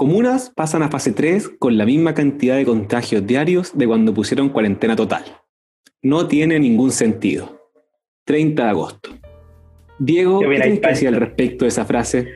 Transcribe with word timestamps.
Comunas 0.00 0.50
pasan 0.56 0.82
a 0.82 0.88
fase 0.88 1.12
3 1.12 1.58
con 1.58 1.76
la 1.76 1.84
misma 1.84 2.14
cantidad 2.14 2.56
de 2.56 2.64
contagios 2.64 3.26
diarios 3.26 3.76
de 3.76 3.86
cuando 3.86 4.14
pusieron 4.14 4.48
cuarentena 4.48 4.96
total. 4.96 5.24
No 6.02 6.26
tiene 6.26 6.58
ningún 6.58 6.90
sentido. 6.90 7.68
30 8.24 8.64
de 8.64 8.70
agosto. 8.70 9.10
Diego, 9.98 10.38
Qué 10.40 10.44
¿qué 10.46 10.48
bien, 10.48 10.62
tienes 10.62 10.80
que 10.80 10.88
decir 10.88 11.08
al 11.08 11.16
respecto 11.16 11.66
de 11.66 11.68
esa 11.68 11.84
frase? 11.84 12.28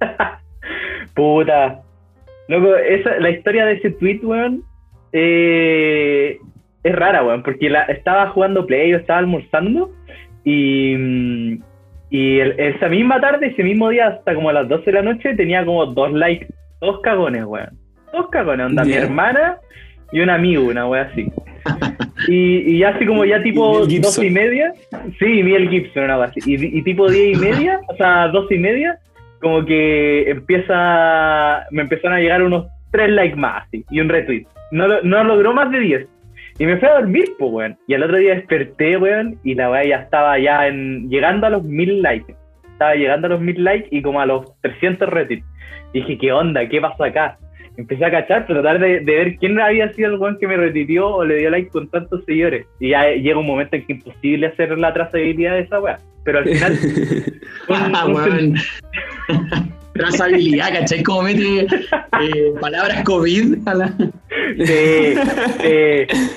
Puta. 1.14 1.80
Loco, 2.48 2.76
esa, 2.76 3.18
la 3.20 3.30
historia 3.30 3.64
de 3.64 3.72
ese 3.72 3.92
tweet, 3.92 4.20
weón, 4.22 4.62
eh, 5.14 6.36
es 6.82 6.94
rara, 6.94 7.24
weón, 7.24 7.42
porque 7.42 7.70
la, 7.70 7.84
estaba 7.84 8.28
jugando 8.32 8.66
Play, 8.66 8.90
yo 8.90 8.98
estaba 8.98 9.20
almorzando 9.20 9.90
y, 10.44 10.94
mm, 10.94 11.62
y 12.10 12.38
el- 12.38 12.60
esa 12.60 12.90
misma 12.90 13.18
tarde, 13.18 13.46
ese 13.46 13.64
mismo 13.64 13.88
día, 13.88 14.08
hasta 14.08 14.34
como 14.34 14.50
a 14.50 14.52
las 14.52 14.68
12 14.68 14.84
de 14.84 14.92
la 14.92 15.02
noche, 15.02 15.34
tenía 15.36 15.64
como 15.64 15.86
dos 15.86 16.12
likes, 16.12 16.48
dos 16.82 17.00
cagones, 17.00 17.44
weón. 17.44 17.70
Dos 18.12 18.28
cagones, 18.28 18.66
onda, 18.66 18.84
mi 18.84 18.92
hermana 18.92 19.56
y 20.12 20.20
un 20.20 20.28
amigo, 20.28 20.64
una 20.64 20.86
wea 20.86 21.02
así. 21.02 21.32
Y, 22.28 22.76
y 22.76 22.84
así 22.84 23.04
como 23.04 23.24
ya 23.24 23.42
tipo 23.42 23.84
dos 23.84 24.22
y 24.22 24.30
media, 24.30 24.72
sí, 25.18 25.42
Miel 25.42 25.68
Gibson, 25.68 26.04
una 26.04 26.22
así. 26.22 26.38
Y, 26.46 26.78
y 26.78 26.82
tipo 26.82 27.10
diez 27.10 27.36
y 27.36 27.40
media, 27.40 27.80
o 27.88 27.96
sea, 27.96 28.28
dos 28.28 28.48
y 28.52 28.58
media, 28.58 28.96
como 29.40 29.64
que 29.64 30.30
empieza, 30.30 31.66
me 31.72 31.82
empezaron 31.82 32.16
a 32.16 32.20
llegar 32.20 32.44
unos 32.44 32.66
tres 32.92 33.10
likes 33.10 33.34
más, 33.34 33.64
así, 33.66 33.84
y 33.90 34.00
un 34.00 34.08
retweet. 34.08 34.46
No, 34.70 34.86
no 35.02 35.24
logró 35.24 35.52
más 35.52 35.72
de 35.72 35.80
10. 35.80 36.08
Y 36.60 36.66
me 36.66 36.76
fui 36.76 36.88
a 36.88 37.00
dormir, 37.00 37.24
pues, 37.40 37.50
weón. 37.50 37.78
Y 37.88 37.94
al 37.94 38.04
otro 38.04 38.18
día 38.18 38.36
desperté, 38.36 38.96
weón, 38.96 39.36
y 39.42 39.56
la 39.56 39.68
weá 39.68 39.84
ya 39.84 39.96
estaba 39.96 40.38
ya 40.38 40.68
en, 40.68 41.08
llegando 41.08 41.48
a 41.48 41.50
los 41.50 41.64
mil 41.64 42.02
likes. 42.02 42.36
Estaba 42.82 42.96
llegando 42.96 43.28
a 43.28 43.30
los 43.30 43.40
mil 43.40 43.62
likes 43.62 43.86
y 43.92 44.02
como 44.02 44.20
a 44.20 44.26
los 44.26 44.60
300 44.60 45.08
retweets. 45.08 45.46
Dije, 45.94 46.18
¿qué 46.18 46.32
onda? 46.32 46.68
¿Qué 46.68 46.80
pasó 46.80 47.04
acá? 47.04 47.38
Empecé 47.76 48.04
a 48.04 48.10
cachar, 48.10 48.44
tratar 48.44 48.80
de, 48.80 48.98
de 48.98 49.14
ver 49.14 49.36
quién 49.36 49.60
había 49.60 49.92
sido 49.92 50.10
el 50.10 50.18
weón 50.18 50.36
que 50.40 50.48
me 50.48 50.56
retuiteó 50.56 51.14
o 51.14 51.24
le 51.24 51.36
dio 51.36 51.50
like 51.50 51.70
con 51.70 51.88
tantos 51.88 52.24
seguidores. 52.24 52.66
Y 52.80 52.88
ya 52.88 53.08
llega 53.12 53.38
un 53.38 53.46
momento 53.46 53.76
en 53.76 53.86
que 53.86 53.92
es 53.92 53.98
imposible 54.00 54.48
hacer 54.48 54.76
la 54.76 54.92
trazabilidad 54.92 55.52
de 55.52 55.60
esa 55.60 55.78
weá. 55.78 56.00
Pero 56.24 56.38
al 56.40 56.44
final, 56.44 56.78
Ah, 57.68 58.06
weón. 58.08 58.54
Trazabilidad, 59.94 60.72
¿cachai? 60.72 61.04
Como 61.04 61.22
mete 61.22 61.60
eh, 61.60 62.52
palabras 62.60 63.04
COVID 63.04 63.58
a 63.64 63.74
la... 63.74 63.88
Sí, 64.58 65.14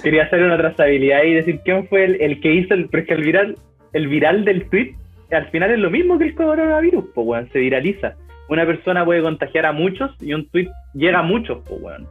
quería 0.04 0.24
hacer 0.26 0.44
una 0.44 0.58
trazabilidad 0.58 1.24
y 1.24 1.34
decir 1.34 1.60
quién 1.66 1.88
fue 1.88 2.06
el, 2.06 2.22
el 2.22 2.40
que 2.40 2.54
hizo 2.54 2.76
el, 2.76 2.88
pero 2.90 3.02
es 3.02 3.08
que 3.08 3.16
el 3.16 3.24
viral, 3.24 3.56
el 3.94 4.08
viral 4.10 4.46
del 4.46 4.70
tweet 4.70 4.94
al 5.36 5.50
final 5.50 5.72
es 5.72 5.80
lo 5.80 5.90
mismo 5.90 6.18
que 6.18 6.26
el 6.26 6.36
coronavirus, 6.36 7.06
pues 7.14 7.28
weón, 7.28 7.50
se 7.52 7.60
viraliza. 7.60 8.16
Una 8.48 8.66
persona 8.66 9.04
puede 9.04 9.22
contagiar 9.22 9.66
a 9.66 9.72
muchos 9.72 10.12
y 10.22 10.34
un 10.34 10.48
tweet 10.50 10.70
llega 10.94 11.20
a 11.20 11.24
muchos, 11.24 11.60
pues 11.68 11.82
weón. 11.82 12.08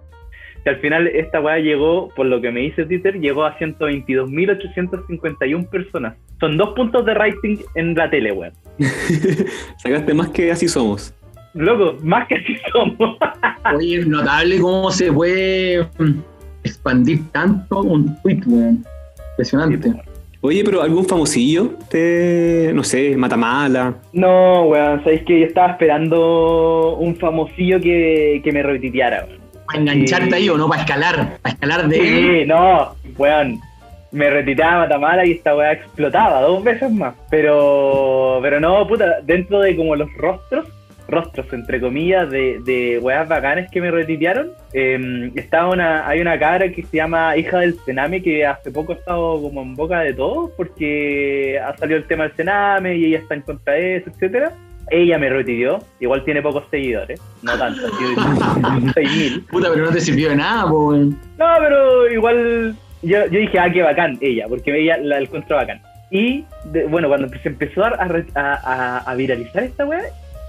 Que 0.64 0.70
al 0.70 0.81
final 0.81 1.06
esta 1.08 1.41
weá 1.41 1.58
llegó, 1.58 2.08
por 2.16 2.27
lo 2.27 2.41
que 2.41 2.50
me 2.50 2.61
dice 2.61 2.86
Twitter, 2.86 3.20
llegó 3.20 3.44
a 3.44 3.56
122.851 3.58 5.69
personas. 5.69 6.16
Son 6.41 6.56
dos 6.56 6.75
puntos 6.75 7.05
de 7.05 7.14
rating 7.14 7.58
en 7.75 7.94
la 7.94 8.08
tele, 8.11 8.33
weón. 8.33 8.53
Sacaste 9.78 10.14
más 10.14 10.31
que 10.31 10.50
así 10.50 10.66
somos. 10.66 11.14
Loco, 11.53 11.98
más 12.03 12.27
que 12.27 12.36
así 12.36 12.56
somos. 12.72 13.19
Oye, 13.77 14.00
es 14.00 14.06
notable 14.06 14.59
cómo 14.59 14.91
se 14.91 15.12
puede 15.12 15.86
expandir 16.64 17.20
tanto 17.31 17.83
un 17.83 18.20
tweet, 18.22 18.41
weón. 18.47 18.83
Impresionante. 19.33 19.92
Oye, 20.47 20.62
pero 20.62 20.83
algún 20.83 21.06
famosillo, 21.06 21.70
te, 21.89 22.70
no 22.75 22.84
sé, 22.84 23.17
Matamala. 23.17 23.95
No, 24.12 24.64
weón, 24.64 25.03
sabéis 25.03 25.23
que 25.23 25.41
yo 25.41 25.47
estaba 25.47 25.70
esperando 25.70 26.97
un 26.97 27.17
famosillo 27.17 27.81
que, 27.81 28.42
que 28.45 28.53
me 28.53 28.62
retuiteara, 28.62 29.25
weón. 29.27 29.41
Para 29.65 29.78
engancharte 29.78 30.34
ahí 30.34 30.50
o 30.50 30.59
no, 30.59 30.69
para 30.69 30.83
escalar. 30.83 31.39
Para 31.41 31.55
escalar 31.55 31.89
de 31.89 31.97
Sí, 31.97 32.45
no, 32.47 32.95
weón. 33.17 33.59
Me 34.12 34.28
retuiteaba 34.28 34.81
Matamala 34.81 35.25
y 35.25 35.33
esta 35.33 35.56
weá 35.56 35.72
explotaba 35.72 36.43
dos 36.43 36.62
veces 36.62 36.93
más. 36.93 37.15
Pero, 37.31 38.41
pero 38.43 38.60
no, 38.60 38.87
puta, 38.87 39.22
dentro 39.22 39.60
de 39.60 39.75
como 39.75 39.97
los 39.97 40.12
rostros, 40.19 40.69
rostros 41.09 41.47
entre 41.53 41.81
comillas, 41.81 42.31
de, 42.31 42.60
de 42.65 42.98
weas 43.00 43.28
bacanes 43.28 43.70
que 43.70 43.81
me 43.81 43.91
retuitearon, 43.91 44.50
eh, 44.72 45.31
estaba 45.34 45.70
una, 45.70 46.09
hay 46.09 46.20
una 46.20 46.38
cabra 46.38 46.70
que 46.70 46.82
se 46.82 46.97
llama 46.97 47.37
Hija 47.37 47.59
del 47.60 47.75
Cename 47.84 48.22
que 48.22 48.47
hace 48.47 48.70
poco 48.70 48.92
ha 48.92 48.97
estado 48.97 49.41
como 49.42 49.62
en 49.62 49.75
boca 49.75 50.00
de 50.00 50.15
todos 50.15 50.50
porque 50.56 51.59
ha 51.60 51.76
salido 51.76 51.98
el 51.98 52.04
tema 52.04 52.25
del 52.25 52.32
Cename 52.32 52.97
y 52.97 53.04
ella 53.06 53.19
está 53.19 53.34
en 53.34 53.42
contra 53.42 53.75
de 53.75 53.97
eso, 53.97 54.10
etcétera. 54.10 54.53
Ella 54.91 55.16
me 55.19 55.31
retuiteó, 55.31 55.78
igual 55.98 56.25
tiene 56.25 56.42
pocos 56.42 56.65
seguidores, 56.70 57.19
no 57.42 57.56
tanto, 57.56 57.81
tiene 57.97 58.15
6.000. 58.92 59.47
Puta, 59.47 59.69
pero 59.72 59.86
no 59.86 59.92
te 59.92 60.00
sirvió 60.00 60.28
de 60.28 60.36
nada, 60.36 60.66
weón. 60.71 61.19
No, 61.38 61.47
pero 61.59 62.10
igual 62.12 62.75
yo, 63.03 63.26
yo 63.26 63.38
dije, 63.41 63.59
ah, 63.59 63.71
qué 63.72 63.81
bacán 63.82 64.19
ella, 64.21 64.44
porque 64.48 64.78
ella 64.78 64.98
la 64.98 65.21
encuentro 65.21 65.56
bacán. 65.56 65.81
Y 66.10 66.44
de- 66.66 66.84
bueno, 66.84 67.09
cuando 67.09 67.28
se 67.28 67.48
empezó 67.48 67.82
a, 67.84 67.88
a- 68.34 68.60
a- 68.62 68.98
a 69.10 69.15
viralizar 69.15 69.62
esta 69.62 69.86
weá, 69.86 70.03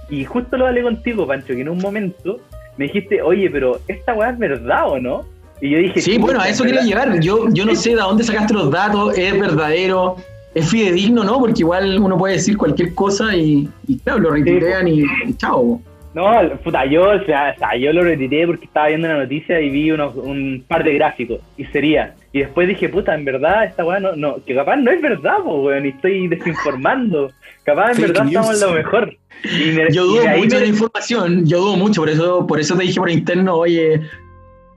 y 0.08 0.24
justo 0.24 0.56
lo 0.56 0.66
hablé 0.66 0.82
contigo, 0.82 1.26
Pancho, 1.26 1.54
que 1.54 1.60
en 1.60 1.68
un 1.68 1.78
momento 1.78 2.40
me 2.76 2.86
dijiste, 2.86 3.22
oye, 3.22 3.48
pero 3.50 3.80
esta 3.88 4.14
weá 4.14 4.30
es 4.30 4.38
verdad 4.38 4.88
o 4.88 4.98
no? 4.98 5.24
Y 5.60 5.70
yo 5.70 5.78
dije, 5.78 6.00
Sí, 6.00 6.18
bueno, 6.18 6.40
a 6.40 6.48
eso 6.48 6.64
quería 6.64 6.82
llegar. 6.82 7.18
Yo, 7.20 7.48
yo 7.50 7.64
no 7.64 7.74
sé 7.74 7.90
de 7.90 7.96
dónde 7.96 8.24
sacaste 8.24 8.52
los 8.52 8.70
datos, 8.70 9.16
es 9.16 9.38
verdadero, 9.38 10.16
es 10.54 10.68
fidedigno, 10.70 11.24
¿no? 11.24 11.38
Porque 11.38 11.60
igual 11.60 11.98
uno 11.98 12.16
puede 12.18 12.34
decir 12.34 12.56
cualquier 12.56 12.94
cosa 12.94 13.34
y, 13.34 13.68
y 13.88 13.98
claro, 13.98 14.20
lo 14.20 14.30
retuitean 14.30 14.88
y, 14.88 15.02
y 15.02 15.34
chao. 15.36 15.80
No, 16.16 16.30
puta, 16.64 16.86
yo, 16.86 17.10
o 17.10 17.24
sea, 17.26 17.52
o 17.54 17.58
sea, 17.58 17.76
yo 17.76 17.92
lo 17.92 18.02
retiré 18.02 18.46
porque 18.46 18.64
estaba 18.64 18.88
viendo 18.88 19.06
una 19.06 19.18
noticia 19.18 19.60
y 19.60 19.68
vi 19.68 19.90
unos, 19.90 20.16
un 20.16 20.64
par 20.66 20.82
de 20.82 20.94
gráficos, 20.94 21.40
y 21.58 21.64
sería. 21.66 22.14
Y 22.36 22.40
después 22.40 22.68
dije, 22.68 22.90
puta, 22.90 23.14
en 23.14 23.24
verdad, 23.24 23.64
esta 23.64 23.82
weá 23.82 23.98
no, 23.98 24.14
no, 24.14 24.36
que 24.44 24.54
capaz 24.54 24.76
no 24.76 24.90
es 24.90 25.00
verdad, 25.00 25.38
po, 25.42 25.62
weón, 25.62 25.86
y 25.86 25.88
estoy 25.88 26.28
desinformando. 26.28 27.30
Capaz 27.64 27.92
en 27.92 27.94
Fake 27.96 28.08
verdad 28.08 28.24
news. 28.24 28.34
estamos 28.34 28.62
en 28.62 28.68
lo 28.68 28.74
mejor. 28.74 29.16
Y 29.44 29.72
me- 29.72 29.90
Yo 29.90 30.04
dudo 30.04 30.26
mucho 30.36 30.40
me- 30.42 30.46
de 30.56 30.60
la 30.60 30.66
información, 30.66 31.46
yo 31.46 31.60
dudo 31.60 31.76
mucho, 31.78 32.02
por 32.02 32.10
eso, 32.10 32.46
por 32.46 32.60
eso 32.60 32.76
te 32.76 32.82
dije 32.82 33.00
por 33.00 33.08
interno, 33.10 33.54
oye, 33.56 34.02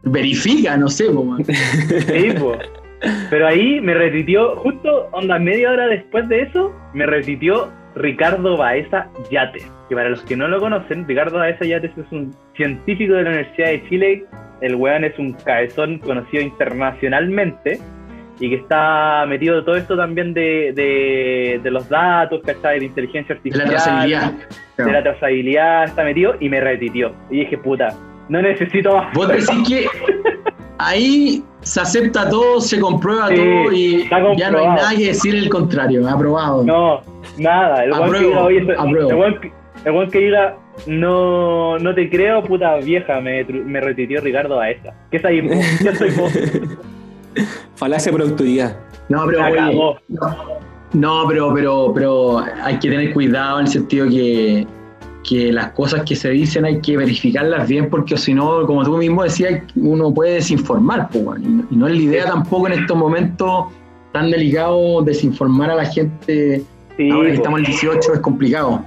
verifica, 0.03 0.77
no 0.77 0.87
sé, 0.87 1.09
po, 1.09 1.23
man. 1.25 1.43
Sí, 1.43 2.31
po. 2.39 2.57
Pero 3.29 3.47
ahí 3.47 3.81
me 3.81 3.93
repitió, 3.93 4.55
justo 4.57 5.09
onda 5.11 5.37
media 5.37 5.71
hora 5.71 5.87
después 5.87 6.29
de 6.29 6.43
eso, 6.43 6.73
me 6.93 7.05
repitió 7.05 7.69
Ricardo 7.95 8.55
Baeza 8.55 9.09
Yates. 9.29 9.69
Que 9.89 9.95
para 9.95 10.09
los 10.11 10.21
que 10.21 10.37
no 10.37 10.47
lo 10.47 10.61
conocen, 10.61 11.05
Ricardo 11.07 11.39
Baeza 11.39 11.65
Yates 11.65 11.91
es 11.97 12.11
un 12.11 12.33
científico 12.55 13.15
de 13.15 13.23
la 13.23 13.29
Universidad 13.31 13.67
de 13.67 13.83
Chile. 13.89 14.23
El 14.61 14.75
weón 14.75 15.03
es 15.03 15.17
un 15.19 15.33
cabezón 15.33 15.99
conocido 15.99 16.43
internacionalmente 16.43 17.79
y 18.39 18.49
que 18.49 18.55
está 18.55 19.25
metido 19.27 19.63
todo 19.63 19.75
esto 19.75 19.97
también 19.97 20.33
de, 20.33 20.71
de, 20.73 21.59
de 21.61 21.71
los 21.71 21.87
datos, 21.89 22.41
¿cachai? 22.45 22.79
De 22.79 22.85
inteligencia 22.85 23.35
de 23.35 23.49
la 23.51 23.63
artificial 23.63 23.69
trazabilidad. 23.69 24.33
de 24.77 24.91
la 24.91 25.03
trazabilidad, 25.03 25.83
está 25.85 26.03
metido 26.03 26.35
y 26.39 26.49
me 26.49 26.59
repitió. 26.61 27.13
Y 27.29 27.39
dije, 27.39 27.57
puta, 27.57 27.89
no 28.29 28.41
necesito 28.41 28.95
más. 28.95 29.13
Vos 29.13 29.27
decís 29.27 29.67
que 29.67 29.85
ahí 30.77 31.43
se 31.61 31.81
acepta 31.81 32.29
todo, 32.29 32.61
se 32.61 32.79
comprueba 32.79 33.27
Sí, 33.27 33.35
todo 33.35 33.71
y 33.73 34.07
ya 34.37 34.51
no 34.51 34.59
hay 34.59 34.67
nada 34.67 34.89
que 34.95 35.07
decir 35.07 35.35
el 35.35 35.49
contrario, 35.49 36.07
aprobado. 36.07 36.63
No, 36.63 37.01
nada. 37.37 37.83
El 37.83 37.91
weón 37.91 38.03
que 38.11 38.17
Apruebo, 38.17 38.29
diga, 38.29 38.43
oye, 38.43 38.75
apruebo. 38.77 39.25
el 39.25 39.39
que- 39.41 39.51
el 39.85 39.91
weón 39.91 40.11
que 40.11 40.19
diga, 40.19 40.57
no, 40.87 41.77
no 41.79 41.93
te 41.95 42.09
creo, 42.09 42.43
puta 42.43 42.75
vieja, 42.77 43.19
me, 43.21 43.45
tru- 43.47 43.63
me 43.63 43.79
retuiteó 43.81 44.21
Ricardo 44.21 44.55
Baeza. 44.57 44.93
¿Qué 45.11 45.17
es 45.17 45.25
ahí? 45.25 45.41
po? 45.41 45.53
Yo 45.83 45.95
soy 45.95 46.09
vos. 46.11 46.31
Falacia 47.75 48.11
por 48.11 48.21
autoridad. 48.21 48.75
No, 49.07 49.25
pero 49.25 49.45
oye. 49.45 49.95
No, 50.93 51.25
pero, 51.27 51.53
pero, 51.53 51.91
pero 51.93 52.39
hay 52.63 52.77
que 52.79 52.89
tener 52.89 53.13
cuidado 53.13 53.59
en 53.59 53.65
el 53.67 53.71
sentido 53.71 54.07
que, 54.09 54.65
que 55.27 55.51
las 55.51 55.71
cosas 55.71 56.01
que 56.03 56.15
se 56.15 56.29
dicen 56.31 56.65
hay 56.65 56.81
que 56.81 56.97
verificarlas 56.97 57.67
bien 57.67 57.89
porque 57.89 58.17
si 58.17 58.33
no, 58.33 58.65
como 58.65 58.83
tú 58.83 58.97
mismo 58.97 59.23
decías, 59.23 59.61
uno 59.75 60.11
puede 60.13 60.33
desinformar, 60.35 61.09
pues, 61.11 61.23
bueno, 61.23 61.45
y, 61.45 61.51
no- 61.51 61.67
y 61.71 61.75
no 61.75 61.87
es 61.87 61.93
la 61.95 62.01
idea 62.01 62.25
tampoco 62.25 62.67
en 62.67 62.73
estos 62.73 62.97
momentos 62.97 63.65
tan 64.11 64.31
delicados 64.31 65.05
desinformar 65.05 65.69
a 65.69 65.75
la 65.75 65.85
gente. 65.85 66.63
Sí, 66.97 67.09
Ahora 67.11 67.27
que 67.29 67.35
po. 67.35 67.41
estamos 67.43 67.59
en 67.59 67.65
el 67.65 67.71
18 67.71 68.13
es 68.15 68.19
complicado. 68.19 68.83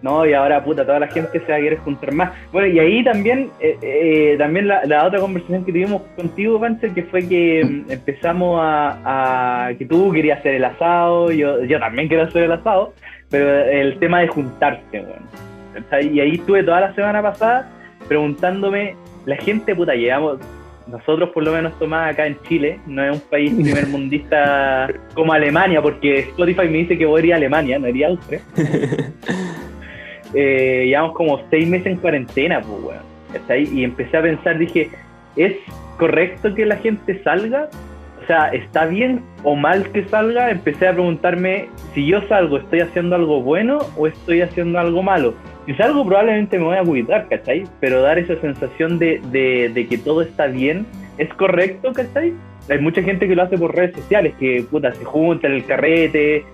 No, 0.00 0.24
y 0.24 0.32
ahora, 0.32 0.62
puta, 0.62 0.84
toda 0.86 1.00
la 1.00 1.08
gente 1.08 1.40
se 1.40 1.50
va 1.50 1.58
a 1.58 1.60
querer 1.60 1.78
juntar 1.78 2.12
más. 2.12 2.30
Bueno, 2.52 2.68
y 2.68 2.78
ahí 2.78 3.02
también, 3.02 3.50
eh, 3.60 3.76
eh, 3.82 4.36
también 4.38 4.68
la, 4.68 4.84
la 4.84 5.04
otra 5.04 5.18
conversación 5.18 5.64
que 5.64 5.72
tuvimos 5.72 6.02
contigo, 6.14 6.60
Pancho, 6.60 6.86
que 6.94 7.02
fue 7.02 7.26
que 7.28 7.64
mm, 7.64 7.90
empezamos 7.90 8.60
a, 8.62 9.66
a- 9.66 9.74
que 9.74 9.84
tú 9.86 10.12
querías 10.12 10.38
hacer 10.38 10.54
el 10.54 10.64
asado, 10.64 11.32
yo, 11.32 11.64
yo 11.64 11.80
también 11.80 12.06
quiero 12.06 12.22
hacer 12.24 12.44
el 12.44 12.52
asado, 12.52 12.92
pero 13.28 13.64
el 13.64 13.98
tema 13.98 14.20
de 14.20 14.28
juntarse, 14.28 14.82
bueno. 15.00 15.26
Y 16.12 16.20
ahí 16.20 16.34
estuve 16.36 16.62
toda 16.62 16.80
la 16.80 16.94
semana 16.94 17.20
pasada 17.22 17.68
preguntándome, 18.06 18.94
la 19.26 19.36
gente, 19.36 19.74
puta, 19.74 19.94
llevamos, 19.94 20.38
nosotros 20.86 21.30
por 21.30 21.44
lo 21.44 21.52
menos 21.52 21.78
Tomás 21.78 22.12
acá 22.12 22.26
en 22.26 22.40
Chile, 22.48 22.78
no 22.86 23.04
es 23.04 23.12
un 23.16 23.28
país 23.28 23.52
primermundista 23.52 24.88
como 25.14 25.32
Alemania, 25.32 25.82
porque 25.82 26.20
Spotify 26.20 26.62
me 26.68 26.78
dice 26.78 26.96
que 26.96 27.04
voy 27.04 27.20
a 27.22 27.26
ir 27.26 27.32
a 27.34 27.36
Alemania, 27.36 27.78
no 27.78 27.88
iría 27.88 28.06
a 28.06 28.10
Austria 28.10 28.40
eh, 30.34 30.84
llevamos 30.86 31.14
como 31.14 31.40
seis 31.50 31.68
meses 31.68 31.86
en 31.86 31.96
cuarentena, 31.96 32.60
pues, 32.60 32.82
weón. 32.82 33.08
Y 33.72 33.84
empecé 33.84 34.16
a 34.16 34.22
pensar, 34.22 34.58
dije, 34.58 34.90
¿es 35.36 35.54
correcto 35.98 36.54
que 36.54 36.66
la 36.66 36.76
gente 36.76 37.22
salga? 37.22 37.68
O 38.22 38.26
sea, 38.26 38.48
¿está 38.48 38.86
bien 38.86 39.22
o 39.42 39.54
mal 39.54 39.90
que 39.90 40.04
salga? 40.04 40.50
Empecé 40.50 40.88
a 40.88 40.92
preguntarme, 40.92 41.68
si 41.94 42.06
yo 42.06 42.20
salgo, 42.28 42.58
¿estoy 42.58 42.80
haciendo 42.80 43.16
algo 43.16 43.42
bueno 43.42 43.78
o 43.96 44.06
estoy 44.06 44.42
haciendo 44.42 44.78
algo 44.78 45.02
malo? 45.02 45.34
Si 45.66 45.74
salgo 45.74 46.04
probablemente 46.04 46.58
me 46.58 46.64
voy 46.64 46.76
a 46.76 46.82
cuidar, 46.82 47.28
¿cachai? 47.28 47.64
Pero 47.80 48.02
dar 48.02 48.18
esa 48.18 48.36
sensación 48.36 48.98
de, 48.98 49.20
de, 49.30 49.70
de 49.72 49.86
que 49.86 49.98
todo 49.98 50.22
está 50.22 50.46
bien, 50.46 50.86
¿es 51.18 51.32
correcto, 51.34 51.92
¿cachai? 51.92 52.32
Hay 52.70 52.78
mucha 52.80 53.02
gente 53.02 53.26
que 53.26 53.34
lo 53.34 53.42
hace 53.42 53.56
por 53.56 53.74
redes 53.74 53.94
sociales, 53.96 54.34
que 54.38 54.64
puta, 54.70 54.92
se 54.92 55.04
junta 55.04 55.46
en 55.46 55.54
el 55.54 55.64
carrete, 55.64 56.44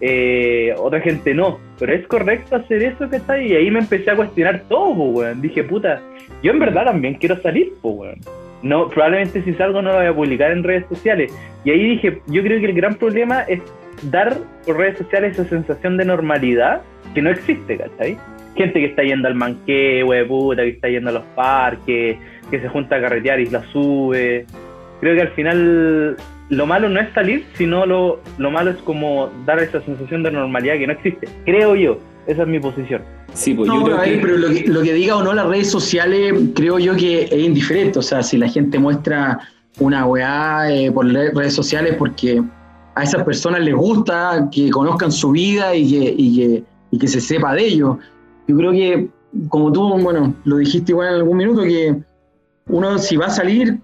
eh, 0.00 0.74
otra 0.78 1.00
gente 1.00 1.34
no. 1.34 1.58
Pero 1.78 1.94
es 1.94 2.06
correcto 2.06 2.56
hacer 2.56 2.82
eso, 2.82 3.08
¿cachai? 3.08 3.52
Y 3.52 3.56
ahí 3.56 3.70
me 3.70 3.80
empecé 3.80 4.10
a 4.10 4.16
cuestionar 4.16 4.62
todo, 4.68 4.94
po, 4.94 5.04
weón. 5.10 5.40
Dije, 5.40 5.64
puta, 5.64 6.00
yo 6.42 6.52
en 6.52 6.58
verdad 6.58 6.84
también 6.86 7.14
quiero 7.14 7.40
salir, 7.40 7.72
po, 7.80 7.90
weón. 7.90 8.20
No, 8.62 8.88
probablemente 8.88 9.42
si 9.42 9.52
salgo 9.54 9.82
no 9.82 9.90
lo 9.92 9.98
voy 9.98 10.06
a 10.06 10.14
publicar 10.14 10.50
en 10.50 10.64
redes 10.64 10.86
sociales. 10.88 11.32
Y 11.64 11.70
ahí 11.70 11.82
dije, 11.90 12.20
yo 12.28 12.42
creo 12.42 12.60
que 12.60 12.66
el 12.66 12.74
gran 12.74 12.94
problema 12.94 13.42
es 13.42 13.60
dar 14.10 14.36
por 14.64 14.78
redes 14.78 14.98
sociales 14.98 15.38
esa 15.38 15.48
sensación 15.48 15.96
de 15.96 16.04
normalidad 16.04 16.82
que 17.14 17.22
no 17.22 17.30
existe, 17.30 17.76
¿cachai? 17.76 18.16
Gente 18.56 18.80
que 18.80 18.86
está 18.86 19.02
yendo 19.02 19.28
al 19.28 19.34
manqueo, 19.34 20.26
puta, 20.26 20.62
que 20.62 20.70
está 20.70 20.88
yendo 20.88 21.10
a 21.10 21.14
los 21.14 21.24
parques, 21.34 22.16
que 22.50 22.60
se 22.60 22.68
junta 22.68 22.96
a 22.96 23.00
carretear 23.00 23.40
y 23.40 23.46
la 23.46 23.62
sube. 23.72 24.46
Creo 25.00 25.14
que 25.14 25.22
al 25.22 25.30
final 25.32 26.16
lo 26.50 26.66
malo 26.66 26.88
no 26.88 27.00
es 27.00 27.12
salir, 27.14 27.46
sino 27.54 27.86
lo, 27.86 28.20
lo 28.38 28.50
malo 28.50 28.70
es 28.70 28.76
como 28.78 29.30
dar 29.46 29.58
esa 29.58 29.80
sensación 29.82 30.22
de 30.22 30.30
normalidad 30.30 30.74
que 30.74 30.86
no 30.86 30.92
existe. 30.92 31.28
Creo 31.44 31.74
yo, 31.74 31.98
esa 32.26 32.42
es 32.42 32.48
mi 32.48 32.60
posición. 32.60 33.02
Sí, 33.32 33.54
pues 33.54 33.68
No, 33.68 33.80
yo 33.80 33.84
creo 33.84 33.96
a 33.96 34.00
ver, 34.00 34.14
que... 34.14 34.18
pero 34.20 34.36
lo 34.38 34.48
que, 34.48 34.64
lo 34.66 34.82
que 34.82 34.92
diga 34.92 35.16
o 35.16 35.22
no 35.22 35.32
las 35.32 35.46
redes 35.46 35.70
sociales, 35.70 36.34
creo 36.54 36.78
yo 36.78 36.94
que 36.96 37.24
es 37.24 37.32
indiferente. 37.32 37.98
O 37.98 38.02
sea, 38.02 38.22
si 38.22 38.36
la 38.36 38.48
gente 38.48 38.78
muestra 38.78 39.40
una 39.80 40.06
weá 40.06 40.70
eh, 40.70 40.92
por 40.92 41.06
redes 41.06 41.54
sociales 41.54 41.96
porque 41.98 42.42
a 42.94 43.02
esas 43.02 43.24
personas 43.24 43.60
les 43.62 43.74
gusta 43.74 44.48
que 44.52 44.70
conozcan 44.70 45.10
su 45.10 45.32
vida 45.32 45.74
y 45.74 45.90
que, 45.90 46.14
y 46.16 46.36
que, 46.36 46.64
y 46.92 46.98
que 46.98 47.08
se 47.08 47.20
sepa 47.20 47.54
de 47.54 47.66
ello. 47.66 47.98
Yo 48.46 48.56
creo 48.56 48.72
que, 48.72 49.08
como 49.48 49.72
tú, 49.72 49.98
bueno, 49.98 50.34
lo 50.44 50.58
dijiste 50.58 50.92
igual 50.92 51.08
en 51.08 51.14
algún 51.14 51.36
minuto, 51.36 51.62
que 51.62 51.96
uno 52.68 52.98
si 52.98 53.16
va 53.16 53.26
a 53.26 53.30
salir 53.30 53.80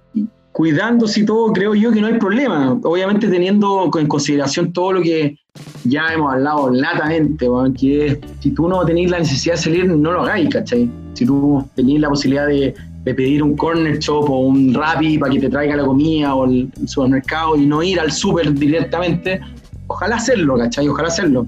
cuidándose 0.60 1.20
y 1.20 1.24
todo, 1.24 1.54
creo 1.54 1.74
yo 1.74 1.90
que 1.90 2.02
no 2.02 2.08
hay 2.08 2.18
problema. 2.18 2.78
Obviamente 2.82 3.28
teniendo 3.28 3.90
en 3.98 4.06
consideración 4.06 4.74
todo 4.74 4.92
lo 4.92 5.00
que 5.00 5.38
ya 5.84 6.12
hemos 6.12 6.34
hablado 6.34 6.68
latamente, 6.70 7.48
weón, 7.48 7.72
que 7.72 8.20
si 8.40 8.50
tú 8.50 8.68
no 8.68 8.84
tenés 8.84 9.10
la 9.10 9.20
necesidad 9.20 9.54
de 9.54 9.62
salir, 9.62 9.88
no 9.88 10.12
lo 10.12 10.20
hagáis, 10.20 10.50
¿cachai? 10.50 10.90
Si 11.14 11.24
tú 11.24 11.66
tenés 11.74 12.00
la 12.00 12.10
posibilidad 12.10 12.46
de, 12.46 12.74
de 13.04 13.14
pedir 13.14 13.42
un 13.42 13.56
corner 13.56 13.98
shop 14.00 14.28
o 14.28 14.40
un 14.40 14.74
Rappi 14.74 15.16
para 15.16 15.32
que 15.32 15.40
te 15.40 15.48
traiga 15.48 15.76
la 15.76 15.86
comida 15.86 16.34
o 16.34 16.44
el, 16.44 16.70
el 16.78 16.88
supermercado 16.88 17.56
y 17.56 17.64
no 17.64 17.82
ir 17.82 17.98
al 17.98 18.12
súper 18.12 18.52
directamente, 18.52 19.40
ojalá 19.86 20.16
hacerlo, 20.16 20.58
¿cachai? 20.58 20.86
Ojalá 20.88 21.08
hacerlo. 21.08 21.46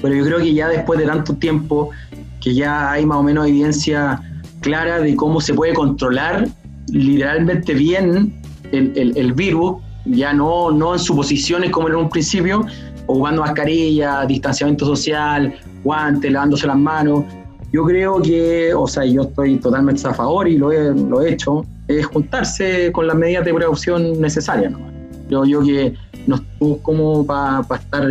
Pero 0.00 0.14
yo 0.14 0.24
creo 0.24 0.38
que 0.38 0.54
ya 0.54 0.68
después 0.68 0.98
de 0.98 1.04
tanto 1.04 1.34
tiempo, 1.34 1.90
que 2.40 2.54
ya 2.54 2.92
hay 2.92 3.04
más 3.04 3.18
o 3.18 3.22
menos 3.22 3.46
evidencia 3.46 4.22
clara 4.62 5.00
de 5.00 5.14
cómo 5.16 5.42
se 5.42 5.52
puede 5.52 5.74
controlar 5.74 6.48
literalmente 6.92 7.74
bien 7.74 8.32
el, 8.72 8.92
el- 8.96 9.16
el 9.16 9.32
virus, 9.32 9.76
ya 10.06 10.32
no, 10.32 10.70
no 10.70 10.94
en 10.94 10.98
suposiciones 10.98 11.70
como 11.70 11.88
en 11.88 11.96
un 11.96 12.08
principio, 12.08 12.64
ocupando 13.06 13.42
mascarilla, 13.42 14.24
distanciamiento 14.26 14.84
social, 14.86 15.54
guantes, 15.84 16.30
lavándose 16.32 16.66
las 16.66 16.76
manos. 16.78 17.24
Yo 17.72 17.84
creo 17.84 18.20
que, 18.22 18.72
o 18.74 18.86
sea, 18.86 19.04
yo 19.04 19.22
estoy 19.22 19.56
totalmente 19.56 20.06
a 20.08 20.14
favor 20.14 20.48
y 20.48 20.56
lo 20.56 20.72
he, 20.72 20.94
lo 20.94 21.20
he 21.22 21.32
hecho, 21.32 21.64
es 21.86 22.06
juntarse 22.06 22.90
con 22.92 23.06
las 23.06 23.16
medidas 23.16 23.44
de 23.44 23.52
precaución 23.54 24.20
necesarias. 24.20 24.72
¿no? 24.72 24.78
Creo 25.28 25.44
yo 25.44 25.62
que 25.62 25.94
no 26.26 26.36
estuvo 26.36 26.78
como 26.78 27.26
para 27.26 27.60
estar 27.74 28.08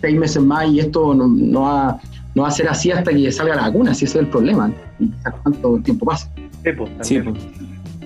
seis 0.00 0.16
meses 0.18 0.42
más 0.42 0.68
y 0.68 0.78
esto 0.80 1.12
no, 1.14 1.26
no 1.26 1.62
va, 1.62 1.98
no 2.34 2.42
va 2.42 2.48
a 2.48 2.52
ser 2.52 2.68
así 2.68 2.90
hasta 2.92 3.10
que 3.10 3.30
salga 3.32 3.56
la 3.56 3.62
vacuna, 3.62 3.94
si 3.94 4.04
ese 4.04 4.18
es 4.18 4.24
el 4.24 4.30
problema. 4.30 4.72
Y 5.00 5.06
quizás 5.08 5.34
cuánto 5.42 5.78
tiempo 5.78 6.06
pasa. 6.06 6.30
Sí, 7.02 7.18
pues, 7.20 7.36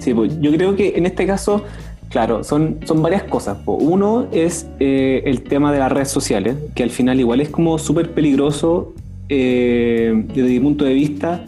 Sí, 0.05 0.13
pues. 0.13 0.39
Yo 0.39 0.53
creo 0.53 0.77
que 0.77 0.93
en 0.97 1.07
este 1.07 1.27
caso, 1.27 1.65
claro, 2.11 2.45
son, 2.45 2.79
son 2.85 3.01
varias 3.01 3.23
cosas. 3.23 3.57
Uno 3.65 4.27
es 4.33 4.69
eh, 4.79 5.23
el 5.25 5.43
tema 5.43 5.73
de 5.73 5.79
las 5.79 5.91
redes 5.91 6.11
sociales, 6.11 6.57
que 6.75 6.83
al 6.83 6.91
final 6.91 7.19
igual 7.21 7.41
es 7.41 7.49
como 7.49 7.79
súper 7.79 8.11
peligroso 8.11 8.93
eh, 9.31 10.13
desde 10.35 10.49
mi 10.51 10.61
punto 10.61 10.85
de 10.85 10.93
vista 10.93 11.43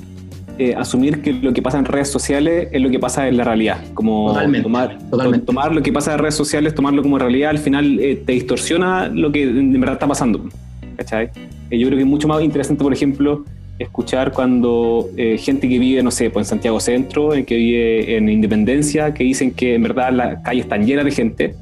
eh, 0.59 0.75
asumir 0.75 1.21
que 1.21 1.35
lo 1.35 1.53
que 1.53 1.61
pasa 1.61 1.79
en 1.79 1.85
redes 1.85 2.09
sociales 2.09 2.69
es 2.73 2.81
lo 2.81 2.89
que 2.89 2.99
pasa 2.99 3.29
en 3.29 3.37
la 3.37 3.45
realidad. 3.45 3.79
Como 3.93 4.29
Totalmente, 4.29 4.63
tomar, 4.63 4.99
totalmente. 5.11 5.45
tomar 5.45 5.75
lo 5.75 5.83
que 5.83 5.93
pasa 5.93 6.15
en 6.15 6.19
redes 6.21 6.35
sociales, 6.35 6.75
tomarlo 6.75 7.03
como 7.03 7.19
realidad, 7.19 7.51
al 7.51 7.59
final 7.59 8.01
te 8.25 8.33
distorsiona 8.33 9.09
lo 9.09 9.31
que 9.31 9.43
en 9.43 9.79
verdad 9.79 9.97
está 9.97 10.09
pasando. 10.09 10.49
¿cachai? 10.97 11.31
Yo 11.71 11.87
creo 11.89 11.99
que 11.99 12.05
es 12.05 12.07
mucho 12.07 12.27
más 12.27 12.43
interesante, 12.43 12.83
por 12.83 12.95
ejemplo, 12.95 13.45
escuchar 13.79 14.33
cuando 14.33 15.09
eh, 15.17 15.39
gente 15.39 15.69
que 15.69 15.79
vive, 15.79 16.03
no 16.03 16.11
sé, 16.11 16.31
pues 16.31 16.47
en 16.47 16.51
Santiago 16.51 16.81
Centro, 16.81 17.35
en 17.35 17.45
que 17.45 17.57
vive 17.57 18.17
en 18.17 18.29
Independencia, 18.29 19.13
que 19.13 19.25
dicen 19.25 19.51
que 19.53 19.75
en 19.75 19.83
verdad 19.83 20.13
las 20.13 20.43
calles 20.43 20.65
están 20.65 20.87
llenas 20.87 21.05
de 21.05 21.11
gente. 21.11 21.55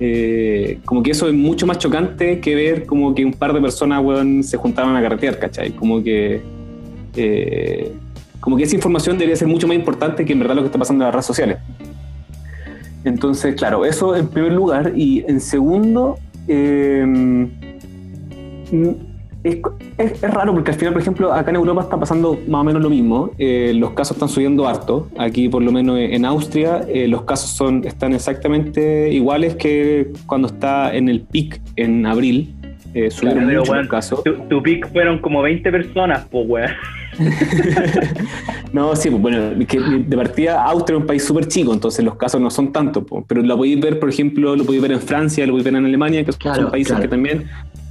Eh, 0.00 0.78
como 0.84 1.02
que 1.02 1.10
eso 1.10 1.26
es 1.26 1.34
mucho 1.34 1.66
más 1.66 1.78
chocante 1.78 2.38
que 2.38 2.54
ver 2.54 2.86
como 2.86 3.14
que 3.14 3.24
un 3.24 3.32
par 3.32 3.52
de 3.52 3.60
personas 3.60 4.02
se 4.46 4.56
juntaban 4.56 4.94
a 4.94 5.02
carretear, 5.02 5.38
¿cachai? 5.38 5.72
Como 5.72 6.02
que, 6.02 6.40
eh, 7.16 7.92
como 8.38 8.56
que 8.56 8.62
esa 8.62 8.76
información 8.76 9.18
debería 9.18 9.36
ser 9.36 9.48
mucho 9.48 9.66
más 9.66 9.76
importante 9.76 10.24
que 10.24 10.32
en 10.32 10.38
verdad 10.38 10.54
lo 10.54 10.62
que 10.62 10.66
está 10.66 10.78
pasando 10.78 11.02
en 11.02 11.06
las 11.06 11.14
redes 11.14 11.26
sociales. 11.26 11.58
Entonces, 13.04 13.54
claro, 13.56 13.84
eso 13.84 14.14
en 14.14 14.28
primer 14.28 14.52
lugar. 14.52 14.92
Y 14.94 15.24
en 15.26 15.40
segundo, 15.40 16.18
eh, 16.46 17.48
es, 19.44 19.58
es- 19.98 20.22
es 20.22 20.34
raro 20.34 20.52
porque 20.54 20.70
al 20.72 20.76
final, 20.76 20.92
por 20.92 21.02
ejemplo, 21.02 21.32
acá 21.32 21.50
en 21.50 21.56
Europa 21.56 21.82
está 21.82 21.98
pasando 21.98 22.38
más 22.48 22.60
o 22.60 22.64
menos 22.64 22.82
lo 22.82 22.90
mismo. 22.90 23.30
Eh, 23.38 23.72
los 23.74 23.92
casos 23.92 24.16
están 24.16 24.28
subiendo 24.28 24.66
harto. 24.68 25.08
Aquí, 25.18 25.48
por 25.48 25.62
lo 25.62 25.72
menos 25.72 25.98
en 25.98 26.24
Austria, 26.24 26.84
eh, 26.88 27.08
los 27.08 27.22
casos 27.22 27.50
son, 27.50 27.84
están 27.84 28.12
exactamente 28.14 29.10
iguales 29.12 29.54
que 29.56 30.12
cuando 30.26 30.48
está 30.48 30.94
en 30.94 31.08
el 31.08 31.20
pic 31.22 31.60
en 31.76 32.04
abril. 32.06 32.54
Eh, 32.94 33.10
subieron 33.10 33.46
Pero, 33.46 33.60
mucho 33.60 33.74
los 33.74 33.86
casos. 33.88 34.24
Tu, 34.24 34.32
tu 34.48 34.62
pick 34.62 34.90
fueron 34.92 35.18
como 35.20 35.42
20 35.42 35.70
personas, 35.70 36.26
pues, 36.30 36.44
weón. 36.48 36.70
No, 38.72 38.94
sí, 38.94 39.08
pues 39.10 39.22
bueno, 39.22 39.66
que 39.66 39.80
de 39.80 40.16
partida 40.16 40.62
Austria 40.64 40.96
es 40.96 41.00
un 41.00 41.06
país 41.06 41.24
súper 41.24 41.48
chico, 41.48 41.72
entonces 41.72 42.04
los 42.04 42.16
casos 42.16 42.38
no 42.40 42.50
son 42.50 42.70
tantos, 42.70 43.04
po. 43.04 43.24
pero 43.26 43.42
lo 43.42 43.56
podéis 43.56 43.80
ver, 43.80 43.98
por 43.98 44.10
ejemplo, 44.10 44.54
lo 44.54 44.64
podéis 44.64 44.82
ver 44.82 44.92
en 44.92 45.00
Francia, 45.00 45.46
lo 45.46 45.52
podéis 45.52 45.64
ver 45.64 45.74
en 45.76 45.86
Alemania, 45.86 46.22
que 46.24 46.32
son 46.32 46.38
Claro, 46.40 46.70
países 46.70 46.88
claro. 46.92 47.02
que 47.02 47.08
también 47.08 47.44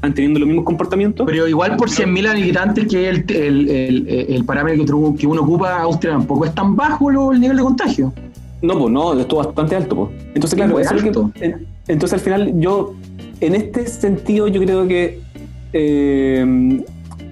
están 0.07 0.13
teniendo 0.15 0.39
los 0.39 0.47
mismos 0.47 0.65
comportamientos. 0.65 1.25
Pero 1.27 1.47
igual 1.47 1.75
por 1.77 1.89
100.000 1.89 2.27
habitantes, 2.29 2.87
que 2.87 3.09
es 3.09 3.17
el, 3.17 3.31
el, 3.35 3.69
el, 3.69 4.07
el 4.35 4.45
parámetro 4.45 5.15
que 5.17 5.27
uno- 5.27 5.41
ocupa, 5.41 5.81
Austria 5.81 6.13
tampoco 6.13 6.45
es 6.45 6.53
tan 6.55 6.75
bajo 6.75 7.09
lo- 7.09 7.31
el 7.31 7.39
nivel 7.39 7.57
de 7.57 7.63
contagio. 7.63 8.13
No, 8.61 8.77
pues 8.79 8.91
no, 8.91 9.13
esto 9.19 9.39
es 9.41 9.45
bastante 9.47 9.75
alto. 9.75 9.95
Pues. 9.95 10.09
Entonces, 10.33 10.55
claro, 10.57 10.73
muy 10.73 10.81
eso 10.81 10.95
es 10.95 11.01
lo 11.01 11.07
alto. 11.07 11.31
que- 11.35 11.45
en- 11.45 11.67
entonces 11.87 12.13
al 12.13 12.19
final 12.21 12.59
yo, 12.59 12.93
en 13.41 13.55
este 13.55 13.85
sentido, 13.87 14.47
yo 14.47 14.61
creo 14.61 14.87
que 14.87 15.19
eh, 15.73 16.83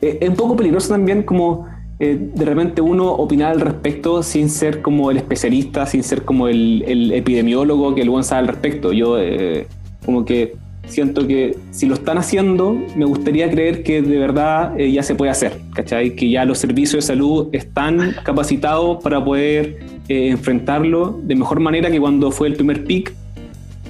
eh, 0.02 0.18
es 0.22 0.30
un 0.30 0.36
poco 0.36 0.56
peligroso 0.56 0.90
también 0.90 1.24
como 1.24 1.66
eh, 2.00 2.18
de 2.36 2.46
repente 2.46 2.82
uno 2.82 3.10
opinar 3.12 3.54
al 3.54 3.62
respecto 3.62 4.22
sin 4.22 4.50
ser 4.50 4.82
como 4.82 5.12
el 5.12 5.18
especialista, 5.18 5.86
sin 5.86 6.04
ser 6.04 6.24
como 6.24 6.48
el, 6.50 6.84
el 6.88 7.12
epidemiólogo 7.14 7.96
que 7.96 8.04
luego 8.04 8.22
sabe 8.24 8.42
al 8.42 8.48
respecto. 8.50 8.92
Yo 8.92 9.18
eh, 9.20 9.66
como 10.06 10.26
que 10.26 10.56
siento 10.88 11.28
que 11.28 11.58
si 11.72 11.86
lo 11.86 11.96
están 11.96 12.18
haciendo, 12.18 12.78
me 12.96 13.06
gustaría 13.06 13.50
creer 13.50 13.84
que 13.84 14.02
de 14.02 14.18
verdad 14.18 14.80
eh, 14.80 14.92
ya 14.92 15.04
se 15.04 15.16
puede 15.16 15.32
hacer, 15.32 15.60
¿cachai? 15.74 16.16
Que 16.16 16.30
ya 16.30 16.46
los 16.46 16.58
servicios 16.58 17.04
de 17.06 17.14
salud 17.14 17.50
están 17.52 18.16
capacitados 18.24 19.04
para 19.04 19.24
poder 19.24 19.80
eh, 20.08 20.30
enfrentarlo 20.30 21.20
de 21.24 21.36
mejor 21.36 21.60
manera 21.60 21.90
que 21.90 22.00
cuando 22.00 22.32
fue 22.32 22.48
el 22.48 22.56
primer 22.56 22.84
pic, 22.84 23.14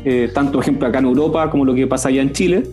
eh, 0.03 0.29
tanto 0.33 0.53
por 0.53 0.61
ejemplo 0.61 0.87
acá 0.87 0.99
en 0.99 1.05
Europa 1.05 1.49
como 1.49 1.65
lo 1.65 1.73
que 1.73 1.87
pasa 1.87 2.09
allá 2.09 2.21
en 2.21 2.31
Chile. 2.31 2.63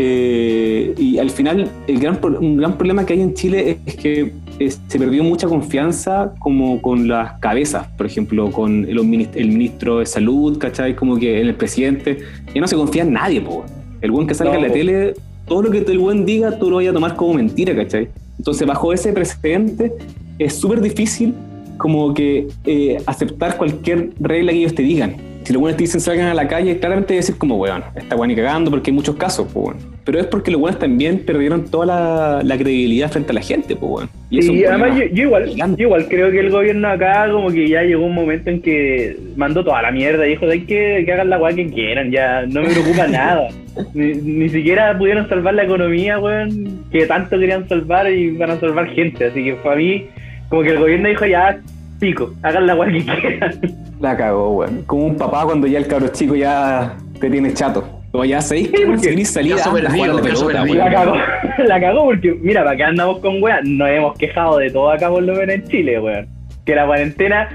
Eh, 0.00 0.94
y 0.96 1.18
al 1.18 1.28
final, 1.28 1.68
el 1.88 1.98
gran, 1.98 2.20
un 2.40 2.56
gran 2.56 2.78
problema 2.78 3.04
que 3.04 3.14
hay 3.14 3.20
en 3.20 3.34
Chile 3.34 3.80
es, 3.84 3.96
que 3.96 4.32
eh, 4.60 4.70
se 4.70 4.96
perdió 4.96 5.24
mucha 5.24 5.48
confianza 5.48 6.34
como 6.38 6.80
con 6.80 7.08
las 7.08 7.32
cabezas, 7.40 7.88
por 7.96 8.06
ejemplo, 8.06 8.52
con 8.52 8.84
el, 8.84 8.96
el 9.34 9.48
ministro 9.48 9.98
de 9.98 10.06
salud, 10.06 10.56
¿cachai? 10.56 10.94
Como 10.94 11.18
que 11.18 11.40
en 11.40 11.48
el 11.48 11.56
presidente, 11.56 12.18
ya 12.54 12.60
no 12.60 12.68
se 12.68 12.76
confía 12.76 13.02
en 13.02 13.12
nadie, 13.12 13.40
po. 13.40 13.64
El 14.00 14.12
buen 14.12 14.28
que 14.28 14.34
salga 14.34 14.54
en 14.54 14.62
la 14.62 14.68
No. 14.68 14.74
tele, 14.74 15.14
todo 15.48 15.62
lo 15.62 15.70
que 15.72 15.78
el 15.78 15.98
buen 15.98 16.24
diga, 16.24 16.56
tú 16.60 16.70
lo 16.70 16.76
vayas 16.76 16.92
a 16.92 16.94
tomar 16.94 17.16
como 17.16 17.34
mentira, 17.34 17.74
¿cachai? 17.74 18.06
Entonces, 18.38 18.68
bajo 18.68 18.92
ese 18.92 19.12
precedente, 19.12 19.92
es 20.38 20.54
súper 20.54 20.80
difícil 20.80 21.34
como 21.76 22.14
que 22.14 22.46
eh, 22.66 22.98
aceptar 23.06 23.56
cualquier 23.56 24.10
regla 24.20 24.52
que 24.52 24.58
ellos 24.58 24.74
te 24.76 24.82
digan. 24.82 25.16
Si 25.48 25.54
los 25.54 25.62
buenos 25.62 25.78
te 25.78 25.84
dicen 25.84 25.98
salgan 25.98 26.26
a 26.26 26.34
la 26.34 26.46
calle, 26.46 26.78
claramente 26.78 27.14
decir 27.14 27.38
como, 27.38 27.56
weón, 27.56 27.82
está 27.96 28.14
weón 28.16 28.30
y 28.30 28.36
cagando 28.36 28.70
porque 28.70 28.90
hay 28.90 28.94
muchos 28.94 29.16
casos, 29.16 29.50
pues, 29.50 29.68
weón. 29.68 29.78
Pero 30.04 30.20
es 30.20 30.26
porque 30.26 30.50
los 30.50 30.60
buenos 30.60 30.78
también 30.78 31.20
perdieron 31.20 31.70
toda 31.70 31.86
la, 31.86 32.42
la 32.44 32.58
credibilidad 32.58 33.10
frente 33.10 33.30
a 33.30 33.32
la 33.32 33.40
gente, 33.40 33.74
pues, 33.74 33.90
weón. 33.90 34.10
Y, 34.28 34.40
es 34.40 34.48
un 34.50 34.66
además 34.66 34.98
yo, 34.98 35.06
yo 35.06 35.22
igual, 35.22 35.54
yo 35.56 35.86
igual 35.86 36.06
creo 36.06 36.30
que 36.30 36.40
el 36.40 36.50
gobierno 36.50 36.88
acá 36.88 37.30
como 37.32 37.50
que 37.50 37.66
ya 37.66 37.82
llegó 37.82 38.04
un 38.04 38.14
momento 38.14 38.50
en 38.50 38.60
que 38.60 39.16
mandó 39.36 39.64
toda 39.64 39.80
la 39.80 39.90
mierda 39.90 40.26
y 40.26 40.32
dijo, 40.32 40.44
hay 40.44 40.66
que, 40.66 41.04
que 41.06 41.12
hagan 41.14 41.30
la 41.30 41.38
weá 41.38 41.54
que 41.54 41.70
quieran, 41.70 42.10
ya 42.10 42.44
no 42.44 42.60
me 42.60 42.68
preocupa 42.68 43.06
nada. 43.08 43.48
Ni, 43.94 44.12
ni 44.16 44.50
siquiera 44.50 44.98
pudieron 44.98 45.30
salvar 45.30 45.54
la 45.54 45.64
economía, 45.64 46.18
weón, 46.18 46.84
que 46.92 47.06
tanto 47.06 47.38
querían 47.38 47.66
salvar 47.70 48.12
y 48.12 48.32
van 48.32 48.50
a 48.50 48.60
salvar 48.60 48.90
gente. 48.90 49.24
Así 49.24 49.42
que 49.42 49.54
para 49.54 49.76
mí, 49.76 50.08
como 50.50 50.60
que 50.60 50.72
el 50.72 50.78
gobierno 50.78 51.08
dijo, 51.08 51.24
ya, 51.24 51.58
pico, 51.98 52.32
hagan 52.42 52.66
la 52.66 52.74
weá 52.74 52.90
que 52.92 53.04
quieran. 53.04 53.60
La 54.00 54.16
cagó, 54.16 54.50
weón. 54.56 54.82
Como 54.84 55.06
un 55.06 55.16
papá 55.16 55.44
cuando 55.44 55.66
ya 55.66 55.78
el 55.78 55.86
cabro 55.86 56.08
chico 56.08 56.34
ya 56.34 56.96
te 57.20 57.28
tiene 57.30 57.52
chato. 57.52 57.84
O 58.12 58.24
ya 58.24 58.38
que 58.38 58.70
porque 58.86 58.98
si 59.00 59.08
querés 59.10 59.30
salir 59.30 59.54
a 59.54 59.58
jugar 59.58 59.82
la 60.14 60.22
pelota. 60.22 60.52
La 60.52 60.62
weón. 60.62 60.78
cagó, 60.92 61.14
la 61.66 61.80
cagó 61.80 62.04
porque, 62.04 62.38
mira, 62.40 62.64
para 62.64 62.76
qué 62.76 62.84
andamos 62.84 63.18
con 63.18 63.42
weá, 63.42 63.60
nos 63.62 63.88
hemos 63.88 64.16
quejado 64.18 64.58
de 64.58 64.70
todo 64.70 64.90
acá 64.90 65.10
por 65.10 65.22
lo 65.22 65.34
menos 65.34 65.54
en 65.56 65.64
Chile, 65.68 66.00
weón. 66.00 66.26
Que 66.64 66.74
la 66.74 66.86
cuarentena, 66.86 67.48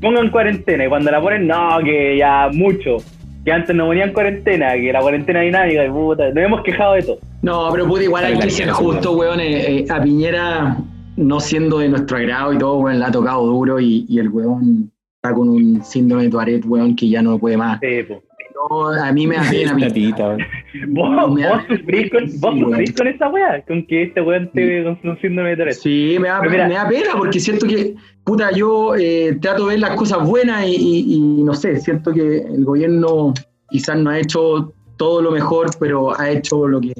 pongan 0.00 0.30
cuarentena 0.30 0.84
y 0.84 0.88
cuando 0.88 1.10
la 1.10 1.20
ponen, 1.20 1.46
no, 1.46 1.78
que 1.84 2.16
ya 2.16 2.48
mucho. 2.52 2.96
Que 3.44 3.52
antes 3.52 3.74
no 3.74 3.86
ponían 3.86 4.12
cuarentena, 4.12 4.74
que 4.74 4.92
la 4.92 5.00
cuarentena 5.00 5.40
dinámica, 5.40 5.84
y 5.84 5.90
puta, 5.90 6.28
nos 6.28 6.44
hemos 6.44 6.62
quejado 6.62 6.94
de 6.94 7.02
todo. 7.02 7.18
No, 7.42 7.68
pero 7.72 7.86
puta, 7.86 8.02
igual 8.02 8.24
hay 8.24 8.38
que 8.38 8.50
ser 8.50 8.70
justo, 8.70 9.12
weón. 9.12 9.40
eh, 9.40 9.78
eh, 9.80 9.86
a 9.88 10.02
Piñera, 10.02 10.76
no 11.20 11.38
siendo 11.40 11.78
de 11.78 11.88
nuestro 11.88 12.16
agrado 12.16 12.52
y 12.52 12.58
todo, 12.58 12.78
weón, 12.78 12.98
le 12.98 13.04
ha 13.04 13.10
tocado 13.10 13.46
duro 13.46 13.78
y, 13.80 14.06
y 14.08 14.18
el 14.18 14.28
weón 14.30 14.90
está 15.16 15.34
con 15.34 15.48
un 15.50 15.84
síndrome 15.84 16.24
de 16.24 16.30
Tourette, 16.30 16.64
weón, 16.66 16.96
que 16.96 17.08
ya 17.08 17.22
no 17.22 17.38
puede 17.38 17.56
más. 17.56 17.78
Sí, 17.80 18.02
po. 18.08 18.22
No, 18.70 18.88
a 18.88 19.10
mí 19.12 19.26
me 19.26 19.36
da 19.36 19.42
pena, 19.50 19.74
Piñera. 19.74 19.88
Tatita, 19.88 20.28
weón. 20.28 20.40
¿Vos, 20.88 21.34
Me 21.34 21.48
vos 21.48 21.62
sufrís, 21.68 22.10
con, 22.10 22.24
vos 22.40 22.54
Sí, 22.54 22.60
sufrís 22.60 22.90
weón. 22.90 22.94
con 22.96 23.06
esa 23.08 23.28
weá? 23.30 23.64
Con 23.66 23.86
que 23.86 24.02
este 24.04 24.20
weón 24.20 24.50
te 24.52 24.84
con 24.84 25.10
un 25.10 25.18
síndrome 25.20 25.50
de 25.50 25.56
Tourette. 25.56 25.76
Sí, 25.78 26.16
me 26.20 26.28
da, 26.28 26.40
me 26.42 26.74
da 26.74 26.88
pena 26.88 27.10
porque 27.16 27.40
siento 27.40 27.66
que, 27.66 27.94
puta, 28.24 28.50
yo 28.52 28.94
eh, 28.96 29.38
trato 29.40 29.64
de 29.66 29.70
ver 29.74 29.80
las 29.80 29.96
cosas 29.96 30.26
buenas 30.26 30.66
y, 30.66 30.74
y- 30.74 31.14
y 31.38 31.42
no 31.42 31.54
sé, 31.54 31.78
siento 31.80 32.12
que 32.12 32.38
el 32.38 32.64
gobierno 32.64 33.32
quizás 33.70 33.96
no 33.98 34.10
ha 34.10 34.18
hecho 34.18 34.72
todo 34.96 35.22
lo 35.22 35.30
mejor, 35.30 35.68
pero 35.78 36.18
ha 36.18 36.30
hecho 36.30 36.66
lo 36.68 36.80
que, 36.80 36.92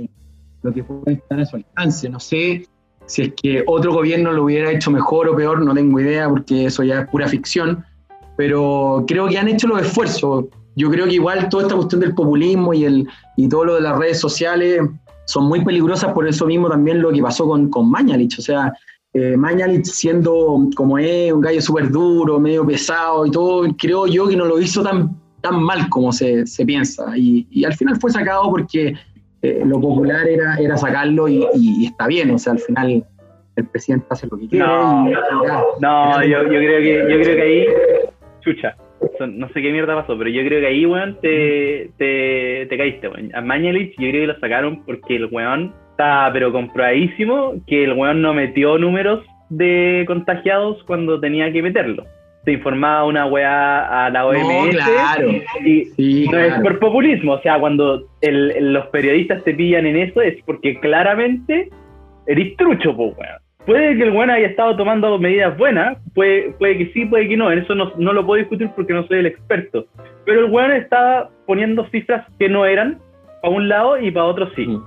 lo 0.63 0.73
que 0.73 0.83
puede 0.85 1.13
estar 1.17 1.41
a 1.41 1.45
su 1.45 1.57
alcance. 1.57 2.09
No 2.09 2.21
sé 2.21 2.65
si 3.11 3.23
es 3.23 3.33
que 3.43 3.65
otro 3.67 3.93
gobierno 3.93 4.31
lo 4.31 4.45
hubiera 4.45 4.71
hecho 4.71 4.89
mejor 4.89 5.29
o 5.29 5.35
peor, 5.35 5.65
no 5.65 5.75
tengo 5.75 5.99
idea 5.99 6.29
porque 6.29 6.67
eso 6.67 6.85
ya 6.85 7.01
es 7.01 7.09
pura 7.09 7.27
ficción, 7.27 7.85
pero 8.37 9.05
creo 9.09 9.27
que 9.27 9.37
han 9.37 9.49
hecho 9.49 9.67
los 9.67 9.83
esfuerzos. 9.83 10.45
Yo 10.77 10.89
creo 10.91 11.07
que 11.07 11.15
igual 11.15 11.49
toda 11.49 11.65
esta 11.65 11.75
cuestión 11.75 12.03
del 12.03 12.15
populismo 12.15 12.73
y, 12.73 12.85
el, 12.85 13.09
y 13.37 13.49
todo 13.49 13.65
lo 13.65 13.75
de 13.75 13.81
las 13.81 13.99
redes 13.99 14.21
sociales 14.21 14.81
son 15.25 15.47
muy 15.47 15.65
peligrosas 15.65 16.13
por 16.13 16.29
eso 16.29 16.47
mismo 16.47 16.69
también 16.69 17.03
lo 17.03 17.11
que 17.11 17.21
pasó 17.21 17.49
con, 17.49 17.69
con 17.69 17.91
Mañalich. 17.91 18.39
O 18.39 18.43
sea, 18.43 18.73
eh, 19.13 19.37
Mañalich 19.37 19.87
siendo 19.87 20.69
como 20.77 20.97
es, 20.97 21.33
un 21.33 21.41
gallo 21.41 21.61
súper 21.61 21.91
duro, 21.91 22.39
medio 22.39 22.65
pesado 22.65 23.27
y 23.27 23.33
todo, 23.33 23.67
creo 23.77 24.07
yo 24.07 24.29
que 24.29 24.37
no 24.37 24.45
lo 24.45 24.61
hizo 24.61 24.85
tan, 24.85 25.17
tan 25.41 25.61
mal 25.61 25.89
como 25.89 26.13
se, 26.13 26.47
se 26.47 26.65
piensa. 26.65 27.19
Y, 27.19 27.45
y 27.51 27.65
al 27.65 27.75
final 27.75 27.99
fue 27.99 28.13
sacado 28.13 28.49
porque 28.51 28.95
eh, 29.43 29.63
lo 29.65 29.81
popular 29.81 30.27
era, 30.29 30.57
era 30.57 30.77
sacarlo 30.77 31.29
y, 31.29 31.47
y 31.55 31.87
está 31.87 32.07
bien. 32.07 32.31
O 32.31 32.39
sea, 32.39 32.53
al 32.55 32.59
final 32.59 33.05
el 33.57 33.67
presidente 33.67 34.07
hace 34.11 34.27
lo 34.31 34.39
que 34.39 34.49
quiere. 34.49 34.65
No. 34.67 35.09
y 35.09 35.13
ya. 35.13 35.63
No, 35.81 36.25
yo, 36.25 36.43
yo 36.45 36.49
creo 36.49 36.81
que 36.81 36.95
yo 37.13 37.21
creo 37.21 37.37
que 37.37 37.43
ahí, 37.43 37.67
chucha, 38.41 38.77
son- 39.19 39.39
no 39.39 39.49
sé 39.49 39.63
qué 39.63 39.71
mierda 39.73 39.95
pasó, 40.01 40.17
pero 40.17 40.31
yo 40.31 40.43
creo 40.45 40.61
que 40.61 40.67
ahí, 40.67 40.87
weón, 40.87 41.17
te, 41.21 41.91
te, 41.99 42.67
te 42.69 42.79
caíste, 42.79 43.09
weón. 43.09 43.31
A 43.35 43.41
Mañalich 43.41 43.91
yo 43.99 44.09
creo 44.11 44.23
que 44.23 44.27
lo 44.35 44.41
sacaron 44.41 44.83
porque 44.85 45.17
el 45.17 45.27
weón 45.27 45.73
está, 45.91 46.31
pero 46.33 46.53
comprobadísimo, 46.53 47.55
que 47.67 47.85
el 47.85 47.93
weón 47.95 48.23
no 48.23 48.35
metió 48.35 48.79
números 48.79 49.25
de 49.49 50.05
contagiados 50.07 50.83
cuando 50.85 51.19
tenía 51.19 51.53
que 51.53 51.63
meterlo. 51.63 52.05
Se 52.45 52.53
informaba 52.53 53.05
una 53.05 53.27
weá 53.27 54.07
a 54.07 54.11
la 54.11 54.27
OMS 54.27 54.39
No, 54.43 54.71
claro. 54.71 55.31
y 55.65 55.85
Sí, 55.97 56.27
no 56.31 56.39
es 56.39 56.47
claro. 56.49 56.63
por 56.63 56.79
populismo, 56.79 57.33
o 57.35 57.43
sea, 57.43 57.59
cuando 57.61 58.09
el- 58.23 58.73
los 58.73 58.87
periodistas 58.87 59.45
te 59.45 59.53
pillan 59.55 59.87
en 59.87 59.97
eso 59.97 60.21
es 60.23 60.43
porque 60.47 60.81
claramente 60.81 61.69
eres 62.27 62.57
trucho, 62.57 62.97
po, 62.97 63.09
weón. 63.09 63.39
Puede 63.67 63.95
que 63.97 64.05
el 64.05 64.11
weón 64.13 64.31
haya 64.31 64.47
estado 64.47 64.75
tomando 64.75 65.19
medidas 65.19 65.57
buenas, 65.59 65.99
puede, 66.15 66.53
puede 66.59 66.79
que 66.79 66.93
sí, 66.95 67.05
puede 67.05 67.29
que 67.29 67.37
no, 67.37 67.53
en 67.53 67.59
eso 67.59 67.75
no, 67.75 67.93
no 67.99 68.13
lo 68.15 68.25
puedo 68.25 68.39
discutir 68.41 68.71
porque 68.75 68.95
no 68.95 69.07
soy 69.07 69.19
el 69.19 69.27
experto. 69.27 69.87
Pero 70.25 70.47
el 70.47 70.51
weón 70.51 70.73
estaba 70.73 71.29
poniendo 71.47 71.87
cifras 71.91 72.27
que 72.39 72.49
no 72.49 72.65
eran 72.65 72.99
para 73.43 73.55
un 73.55 73.69
lado 73.69 74.01
y 74.01 74.11
para 74.11 74.25
otro 74.27 74.51
sí. 74.57 74.67
Mm. 74.67 74.83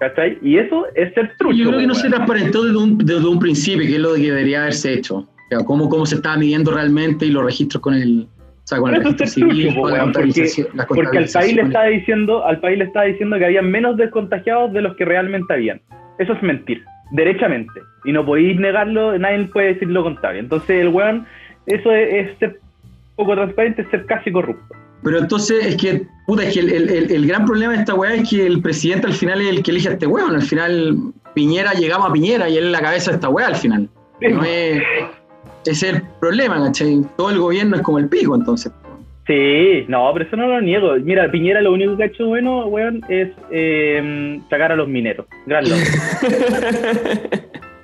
¿Cachai? 0.00 0.38
Y 0.42 0.58
eso 0.58 0.86
es 0.94 1.12
ser 1.14 1.32
trucho. 1.38 1.56
Yo 1.56 1.68
creo 1.68 1.80
que 1.80 1.86
no 1.86 1.94
se 1.94 2.08
transparentó 2.08 2.62
desde 2.64 2.76
un, 2.78 2.98
desde 2.98 3.26
un 3.26 3.38
principio, 3.38 3.86
que 3.86 3.94
es 3.96 4.00
lo 4.00 4.14
que 4.14 4.20
debería 4.22 4.62
haberse 4.62 4.94
hecho. 4.94 5.26
Sea, 5.50 5.64
cómo, 5.64 5.88
cómo 5.88 6.06
se 6.06 6.14
estaba 6.14 6.36
midiendo 6.36 6.70
realmente 6.72 7.26
y 7.26 7.30
los 7.30 7.44
registros 7.44 7.82
con 7.82 7.94
el, 7.94 8.26
o 8.28 8.66
sea, 8.66 8.78
con 8.78 8.94
el 8.94 9.02
registro 9.02 9.26
civil, 9.26 9.74
porque- 9.82 9.98
Porque 10.86 11.18
al 11.18 11.24
país 11.32 11.54
le 11.56 11.62
estaba 11.62 11.84
diciendo, 11.86 12.44
al 12.46 12.60
país 12.60 12.78
le 12.78 12.84
estaba 12.84 13.04
diciendo 13.06 13.36
que 13.38 13.44
había 13.46 13.62
menos 13.62 13.96
descontagiados 13.96 14.72
de 14.72 14.80
los 14.82 14.96
que 14.96 15.04
realmente 15.04 15.52
habían. 15.52 15.80
Eso 16.18 16.32
es 16.34 16.42
mentir, 16.42 16.84
derechamente. 17.10 17.80
Y 18.04 18.12
no 18.12 18.24
podéis 18.24 18.58
negarlo, 18.60 19.18
nadie 19.18 19.44
puede 19.52 19.74
decir 19.74 19.88
lo 19.88 20.02
contrario. 20.04 20.40
Entonces 20.40 20.70
el 20.80 20.88
weón, 20.88 21.26
eso 21.66 21.90
es, 21.92 22.28
es 22.30 22.38
ser 22.38 22.60
poco 23.16 23.34
transparente, 23.34 23.82
es 23.82 23.88
ser 23.90 24.06
casi 24.06 24.30
corrupto. 24.30 24.74
Pero 25.02 25.18
entonces 25.18 25.66
es 25.66 25.76
que, 25.76 26.02
puta, 26.26 26.44
es 26.44 26.54
que 26.54 26.60
el, 26.60 26.72
el- 26.72 26.90
el- 26.90 27.10
el 27.10 27.26
gran 27.26 27.44
problema 27.46 27.72
de 27.72 27.78
esta 27.80 27.94
weá 27.94 28.14
es 28.14 28.28
que 28.30 28.46
el 28.46 28.60
presidente 28.62 29.06
al 29.06 29.14
final 29.14 29.40
es 29.40 29.48
el 29.48 29.62
que 29.62 29.70
elige 29.72 29.88
a 29.88 29.92
este 29.92 30.06
weón. 30.06 30.34
Al 30.36 30.42
final, 30.42 30.96
Piñera 31.34 31.72
llegamos 31.72 32.08
a 32.08 32.12
Piñera 32.12 32.48
y 32.48 32.56
él 32.58 32.66
es 32.66 32.70
la 32.70 32.80
cabeza 32.80 33.10
de 33.10 33.14
esta 33.16 33.28
weá 33.30 33.46
al 33.48 33.56
final. 33.56 33.88
No 34.20 34.44
es, 34.44 34.82
ese 35.66 35.88
es 35.88 35.94
el 35.94 36.02
problema, 36.20 36.62
¿cachai? 36.64 37.00
Todo 37.16 37.30
el 37.30 37.38
gobierno 37.38 37.76
es 37.76 37.82
como 37.82 37.98
el 37.98 38.08
pico, 38.08 38.34
entonces. 38.34 38.72
Sí, 39.26 39.84
no, 39.86 40.10
pero 40.12 40.24
eso 40.24 40.36
no 40.36 40.48
lo 40.48 40.60
niego. 40.60 40.94
Mira, 40.96 41.30
Piñera 41.30 41.60
lo 41.60 41.72
único 41.72 41.96
que 41.96 42.02
ha 42.02 42.06
hecho 42.06 42.26
bueno, 42.26 42.66
weón, 42.66 43.00
es 43.08 43.28
eh, 43.52 44.40
sacar 44.50 44.72
a 44.72 44.76
los 44.76 44.88
mineros. 44.88 45.26
Gran 45.46 45.64
logro. 45.68 45.84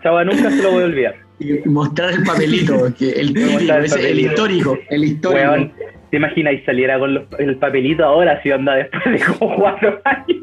Chava, 0.02 0.24
nunca 0.24 0.50
se 0.50 0.62
lo 0.62 0.72
voy 0.72 0.82
a 0.82 0.86
olvidar. 0.86 1.14
Y 1.38 1.68
mostrar 1.68 2.14
el 2.14 2.24
papelito, 2.24 2.92
que 2.98 3.10
el 3.10 3.28
típico, 3.34 3.58
el 3.58 3.70
ese, 3.84 3.84
el 3.84 3.90
papelito. 3.90 4.28
histórico, 4.32 4.78
el 4.90 5.04
histórico. 5.04 5.40
Weón, 5.50 5.72
¿te 6.10 6.16
imaginas 6.16 6.54
y 6.54 6.58
saliera 6.64 6.98
con 6.98 7.14
los- 7.14 7.24
el 7.38 7.56
papelito 7.56 8.04
ahora 8.04 8.42
si 8.42 8.50
onda 8.50 8.74
después 8.74 9.04
de 9.04 9.24
como 9.38 9.54
cuatro 9.56 10.00
años? 10.04 10.26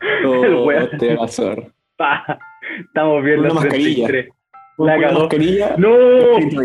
El 0.00 0.54
Oh, 0.54 0.64
weón. 0.64 0.88
te 0.98 1.14
va 1.16 1.22
a 1.22 1.26
hacer. 1.26 1.66
Pa, 1.96 2.38
Estamos 2.80 3.22
viendo 3.24 3.44
Una 3.46 3.54
mascarilla. 3.54 4.06
33. 4.06 4.28
La 4.78 4.96
mascarilla. 4.96 5.74
No, 5.76 5.90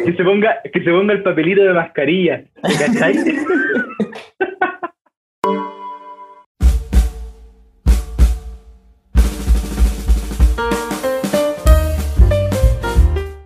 que 0.05 0.13
se 0.15 0.23
ponga, 0.23 0.61
que 0.71 0.83
se 0.83 0.91
ponga 0.91 1.13
el 1.13 1.23
papelito 1.23 1.63
de 1.63 1.73
mascarilla. 1.73 2.43
¿te 2.61 2.75
¿Cachai? 2.77 3.15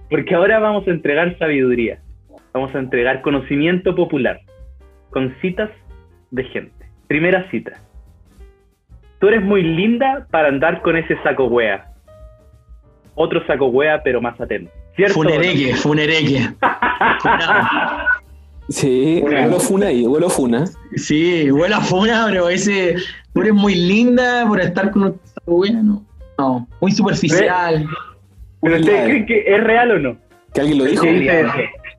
Porque 0.09 0.35
ahora 0.35 0.59
vamos 0.59 0.87
a 0.87 0.91
entregar 0.91 1.37
sabiduría. 1.37 1.99
Vamos 2.53 2.73
a 2.75 2.79
entregar 2.79 3.21
conocimiento 3.21 3.95
popular. 3.95 4.41
Con 5.11 5.33
citas 5.41 5.69
de 6.31 6.43
gente. 6.43 6.89
Primera 7.07 7.49
cita. 7.51 7.73
Tú 9.19 9.29
eres 9.29 9.43
muy 9.43 9.63
linda 9.63 10.27
para 10.29 10.49
andar 10.49 10.81
con 10.81 10.97
ese 10.97 11.17
saco 11.23 11.45
wea. 11.45 11.93
Otro 13.19 13.45
saco 13.47 13.65
wea, 13.67 14.01
pero 14.03 14.21
más 14.21 14.39
atento. 14.39 14.71
¿Cierto? 14.95 15.21
no? 15.23 15.29
Funereque, 15.29 15.75
funereque. 15.75 16.49
Sí, 18.69 19.21
huelo 19.23 19.59
funa 19.61 19.87
ahí, 19.87 20.05
huelo 20.05 20.29
funa. 20.29 20.65
Sí, 20.95 21.49
huele 21.49 21.75
a 21.75 21.79
funa, 21.79 22.25
pero 22.29 22.49
ese. 22.49 22.95
Tú 23.33 23.41
eres 23.41 23.53
muy 23.53 23.75
linda 23.75 24.45
por 24.45 24.59
estar 24.59 24.91
con 24.91 25.03
un 25.03 25.21
bueno. 25.45 26.03
No, 26.37 26.67
muy 26.81 26.91
superficial. 26.91 27.85
¿Pero 28.61 28.75
Una 28.75 28.75
ustedes 28.81 29.03
creen 29.05 29.25
que 29.25 29.43
es 29.55 29.63
real 29.63 29.91
o 29.91 29.99
no? 29.99 30.17
Que 30.53 30.61
alguien 30.61 30.79
lo 30.79 30.85
El 30.85 30.91
dijo. 30.91 31.03
que 31.03 31.13
dice 31.13 31.39
eso. 31.41 31.51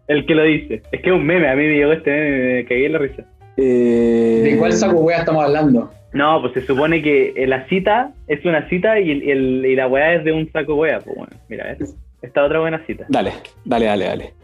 El 0.08 0.26
que 0.26 0.34
lo 0.34 0.42
dice. 0.42 0.82
Es 0.92 1.00
que 1.00 1.08
es 1.08 1.14
un 1.16 1.24
meme. 1.24 1.48
A 1.48 1.54
mí 1.56 1.62
me 1.62 1.72
llegó 1.74 1.92
este 1.92 2.10
meme 2.10 2.52
me 2.56 2.64
cagué 2.66 2.86
en 2.86 2.92
la 2.92 2.98
risa. 2.98 3.24
Eh, 3.60 4.56
wea 4.60 5.18
estamos 5.18 5.44
hablando? 5.44 5.90
No, 6.12 6.40
pues 6.40 6.54
se 6.54 6.64
supone 6.64 7.02
que 7.02 7.32
eh, 7.36 7.46
la 7.46 7.66
cita 7.68 8.12
es 8.28 8.44
una 8.44 8.68
cita 8.68 8.98
y, 9.00 9.10
el, 9.10 9.22
y 9.24 9.30
el- 9.30 9.66
y 9.66 9.76
la 9.76 9.88
weá 9.88 10.14
es 10.14 10.24
de 10.24 10.32
un 10.32 10.50
saco 10.52 10.76
wea. 10.76 11.00
Pues 11.00 11.16
bueno, 11.16 11.32
mira, 11.48 11.76
¿ves? 11.78 11.94
esta 12.22 12.44
otra 12.44 12.60
buena 12.60 12.80
cita. 12.86 13.04
Dale, 13.08 13.32
dale, 13.64 13.86
dale, 13.86 14.04
dale. 14.06 14.34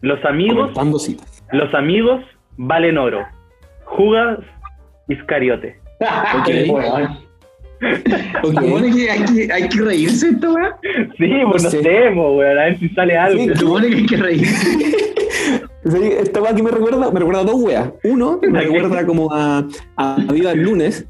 Los 0.00 0.24
amigos, 0.24 0.70
Comentando 0.72 0.98
citas. 0.98 1.44
los 1.52 1.72
amigos 1.74 2.24
valen 2.56 2.98
oro. 2.98 3.24
Jugas 3.84 4.38
Iscariote. 5.08 5.76
Ok. 6.00 6.48
Ok. 6.70 8.54
Supone 8.54 8.90
que 8.90 9.10
hay, 9.10 9.24
que 9.24 9.52
hay 9.52 9.68
que 9.68 9.80
reírse 9.82 10.28
esta 10.30 10.50
weá. 10.50 10.76
Sí, 11.18 11.30
pues 11.50 11.62
no 11.62 11.70
sé. 11.70 11.82
sé, 11.82 12.00
pues, 12.14 12.16
weón, 12.16 12.58
a 12.58 12.64
ver 12.64 12.78
si 12.78 12.88
sale 12.88 13.16
algo. 13.18 13.38
Sí, 13.42 13.48
Se 13.48 13.56
supone 13.56 13.88
que 13.90 13.96
hay 13.96 14.06
que 14.06 14.16
reírse. 14.16 14.96
Esta 15.94 16.42
weá 16.42 16.54
que 16.54 16.62
me 16.62 16.70
recuerda, 16.70 17.10
me 17.10 17.20
recuerda 17.20 17.40
a 17.42 17.44
dos 17.44 17.56
weas. 17.56 17.90
Uno, 18.02 18.40
me 18.42 18.60
recuerda 18.60 19.06
como 19.06 19.32
a, 19.32 19.64
a 19.96 20.16
Viva 20.32 20.50
el 20.50 20.62
lunes, 20.62 21.06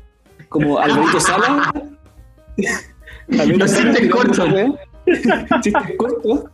como 0.48 0.78
Alvarito 0.78 1.18
Sala. 1.20 1.72
Los 3.28 3.74
chistes 3.74 4.10
cortos. 4.10 4.48
Chistes 5.62 5.96
cortos. 5.96 6.44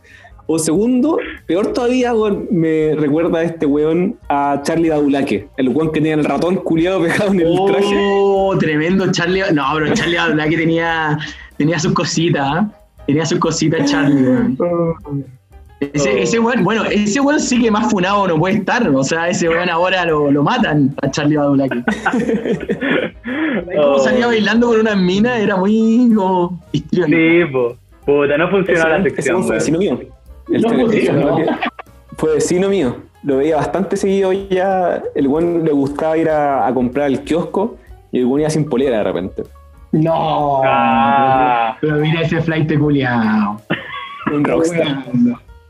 O 0.45 0.59
segundo, 0.59 1.19
peor 1.47 1.71
todavía, 1.71 2.13
weón, 2.13 2.47
me 2.51 2.95
recuerda 2.95 3.39
a 3.39 3.43
este 3.43 3.65
weón 3.65 4.17
a 4.27 4.59
Charlie 4.63 4.89
Badulaque, 4.89 5.47
el 5.57 5.69
weón 5.69 5.91
que 5.91 5.99
tenía 5.99 6.15
el 6.15 6.25
ratón 6.25 6.57
culiado 6.57 7.01
pegado 7.01 7.31
en 7.31 7.41
el 7.41 7.65
traje. 7.65 7.95
Oh, 7.97 8.57
tremendo 8.57 9.09
Charlie. 9.11 9.43
No, 9.53 9.63
pero 9.73 9.93
Charlie 9.93 10.17
Badulaque 10.17 10.57
tenía, 10.57 11.17
tenía 11.57 11.79
sus 11.79 11.93
cositas, 11.93 12.45
¿ah? 12.45 12.71
Tenía 13.05 13.25
sus 13.25 13.39
cositas 13.39 13.89
Charlie, 13.89 14.21
weón. 14.21 14.57
Ese, 15.93 16.21
ese 16.21 16.39
weón, 16.39 16.63
bueno, 16.63 16.85
ese 16.85 17.19
weón 17.19 17.39
sí 17.39 17.61
que 17.61 17.71
más 17.71 17.89
funado 17.89 18.27
no 18.27 18.37
puede 18.37 18.55
estar. 18.55 18.87
O 18.89 19.03
sea, 19.03 19.29
ese 19.29 19.49
weón 19.49 19.69
ahora 19.69 20.05
lo, 20.05 20.31
lo 20.31 20.43
matan 20.43 20.95
a 21.01 21.09
Charlie 21.11 21.37
Badulaque. 21.37 21.83
Como 23.75 23.99
salía 23.99 24.27
bailando 24.27 24.67
con 24.67 24.79
una 24.79 24.95
mina, 24.95 25.37
era 25.37 25.55
muy 25.55 26.11
como 26.15 26.59
histriónico. 26.71 27.17
Sí, 27.17 27.51
po. 27.51 27.75
Puta, 28.05 28.37
no 28.37 28.49
funcionó 28.49 28.89
la 28.89 29.03
sección. 29.03 29.43
fue 29.43 29.55
vecino 29.55 29.79
mío. 29.79 29.99
El 30.51 30.61
No. 30.61 30.69
¿no? 30.69 31.37
Fue 32.17 32.35
vecino 32.35 32.69
mío. 32.69 32.97
Lo 33.23 33.37
veía 33.37 33.55
bastante 33.55 33.95
seguido 33.97 34.33
ya. 34.33 35.01
El 35.15 35.27
weón 35.27 35.63
le 35.63 35.71
gustaba 35.71 36.17
ir 36.17 36.29
a, 36.29 36.67
a 36.67 36.73
comprar 36.73 37.05
al 37.07 37.21
kiosco 37.23 37.77
y 38.11 38.19
el 38.19 38.25
weón 38.25 38.41
iba 38.41 38.49
sin 38.49 38.65
polera 38.69 38.97
de 38.97 39.03
repente. 39.03 39.43
No. 39.93 40.61
Ah. 40.65 41.77
Pero 41.79 41.97
mira 41.97 42.21
ese 42.21 42.41
flight 42.41 42.77
culiao. 42.77 43.61
Un 44.33 44.43
rockstar. 44.43 45.05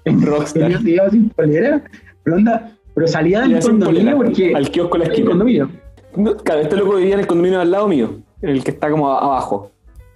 ¿En 0.05 0.21
Rockstar. 0.25 0.81
se 0.81 0.89
iba 0.89 1.09
sin 1.09 1.29
polera? 1.29 1.83
Pero 2.23 2.35
onda, 2.37 2.71
pero 2.93 3.07
salía 3.07 3.41
del 3.41 3.59
condominio 3.59 3.87
polera, 4.11 4.15
porque. 4.17 4.53
Al 4.55 4.69
kiosco 4.69 4.97
la 4.97 5.05
el 5.05 5.11
esquina. 5.11 5.29
condominio. 5.29 5.69
No, 6.15 6.35
Claro, 6.37 6.61
este 6.61 6.75
loco 6.77 6.95
vivía 6.97 7.15
en 7.15 7.19
el 7.21 7.27
condominio 7.27 7.59
al 7.61 7.71
lado 7.71 7.87
mío, 7.87 8.19
en 8.41 8.49
el 8.49 8.63
que 8.63 8.71
está 8.71 8.89
como 8.91 9.09
abajo. 9.09 9.71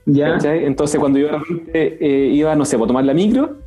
Ya. 0.05 0.37
Entonces 0.43 0.99
cuando 0.99 1.19
yo 1.19 1.25
de 1.27 1.31
repente 1.39 1.97
eh, 1.99 2.27
iba, 2.33 2.55
no 2.55 2.63
sé, 2.65 2.77
por 2.77 2.87
tomar 2.87 3.03
la 3.03 3.13
micro, 3.13 3.57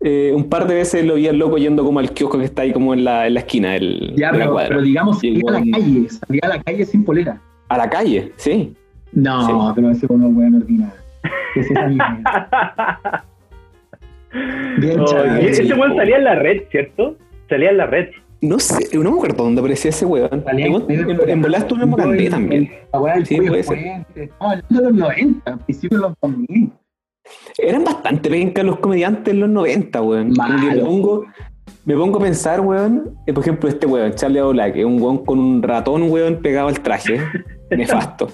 eh, 0.00 0.32
un 0.34 0.48
par 0.48 0.66
de 0.66 0.74
veces 0.76 1.04
lo 1.04 1.16
vi 1.16 1.28
al 1.28 1.36
loco 1.36 1.58
yendo 1.58 1.84
como 1.84 1.98
al 1.98 2.12
kiosco 2.12 2.38
que 2.38 2.44
está 2.44 2.62
ahí 2.62 2.72
como 2.72 2.94
en 2.94 3.04
la, 3.04 3.26
en 3.26 3.34
la 3.34 3.40
esquina 3.40 3.72
del, 3.72 4.14
Ya, 4.16 4.32
de 4.32 4.38
la 4.38 4.44
pero, 4.44 4.52
cuadra. 4.52 4.68
pero 4.68 4.82
digamos, 4.82 5.22
el 5.24 5.42
salía 5.42 5.50
a 5.50 5.52
la 5.52 5.70
calle, 5.78 6.08
salía 6.08 6.40
a 6.44 6.48
la 6.48 6.62
calle 6.62 6.84
sin 6.86 7.04
polera. 7.04 7.40
A 7.68 7.76
la 7.76 7.90
calle, 7.90 8.32
sí. 8.36 8.74
No, 9.12 9.46
Sí. 9.46 9.52
pero 9.74 9.90
ese 9.90 10.06
uno 10.08 10.28
weón 10.28 10.54
ordinario. 10.54 10.94
¿Qué 11.54 11.60
es 11.60 11.70
esa 11.70 11.86
mierda? 11.88 13.24
Bien, 14.78 15.00
Oh, 15.00 15.24
ese 15.40 15.74
weón 15.74 15.96
salía 15.96 16.16
en 16.18 16.24
la 16.24 16.34
red, 16.36 16.62
¿cierto? 16.70 17.16
Salía 17.48 17.70
en 17.70 17.76
la 17.78 17.86
red. 17.86 18.08
No 18.42 18.58
sé, 18.58 18.76
no 18.96 19.10
me 19.10 19.16
acuerdo 19.16 19.44
dónde 19.44 19.60
aparecía 19.60 19.90
ese 19.90 20.06
weón. 20.06 20.42
Salía 20.44 20.66
En, 20.66 20.74
en 20.74 21.54
estuvo 21.54 21.82
en 21.82 21.88
Morandé 21.90 22.24
el- 22.26 22.30
también. 22.30 22.70
La 22.92 23.00
weá 23.00 23.14
del 23.14 23.26
Sí, 23.26 23.36
puede 23.40 23.62
ser. 23.62 23.78
hablando 24.38 24.66
de 24.70 24.82
los 24.82 24.92
90, 24.94 25.56
principios 25.58 26.00
de 26.00 26.08
los 26.08 26.16
2000. 26.22 26.72
Eran 27.58 27.84
bastante 27.84 28.30
pencas 28.30 28.64
los 28.64 28.78
comediantes 28.78 29.34
en 29.34 29.40
los 29.40 29.50
90, 29.50 30.00
weón. 30.02 30.32
Que 30.32 30.74
Me 30.76 30.82
pongo, 30.82 31.26
me 31.84 31.94
pongo 31.96 32.18
a 32.18 32.22
pensar, 32.22 32.60
weón, 32.60 33.14
eh, 33.26 33.32
por 33.32 33.42
ejemplo, 33.42 33.68
este 33.68 33.86
weón, 33.86 34.12
Charlie 34.14 34.40
Black, 34.40 34.76
un 34.86 35.00
weón 35.02 35.24
con 35.24 35.38
un 35.38 35.62
ratón, 35.62 36.10
weón, 36.10 36.36
pegado 36.36 36.68
al 36.68 36.80
traje. 36.80 37.20
Nefasto. 37.70 38.28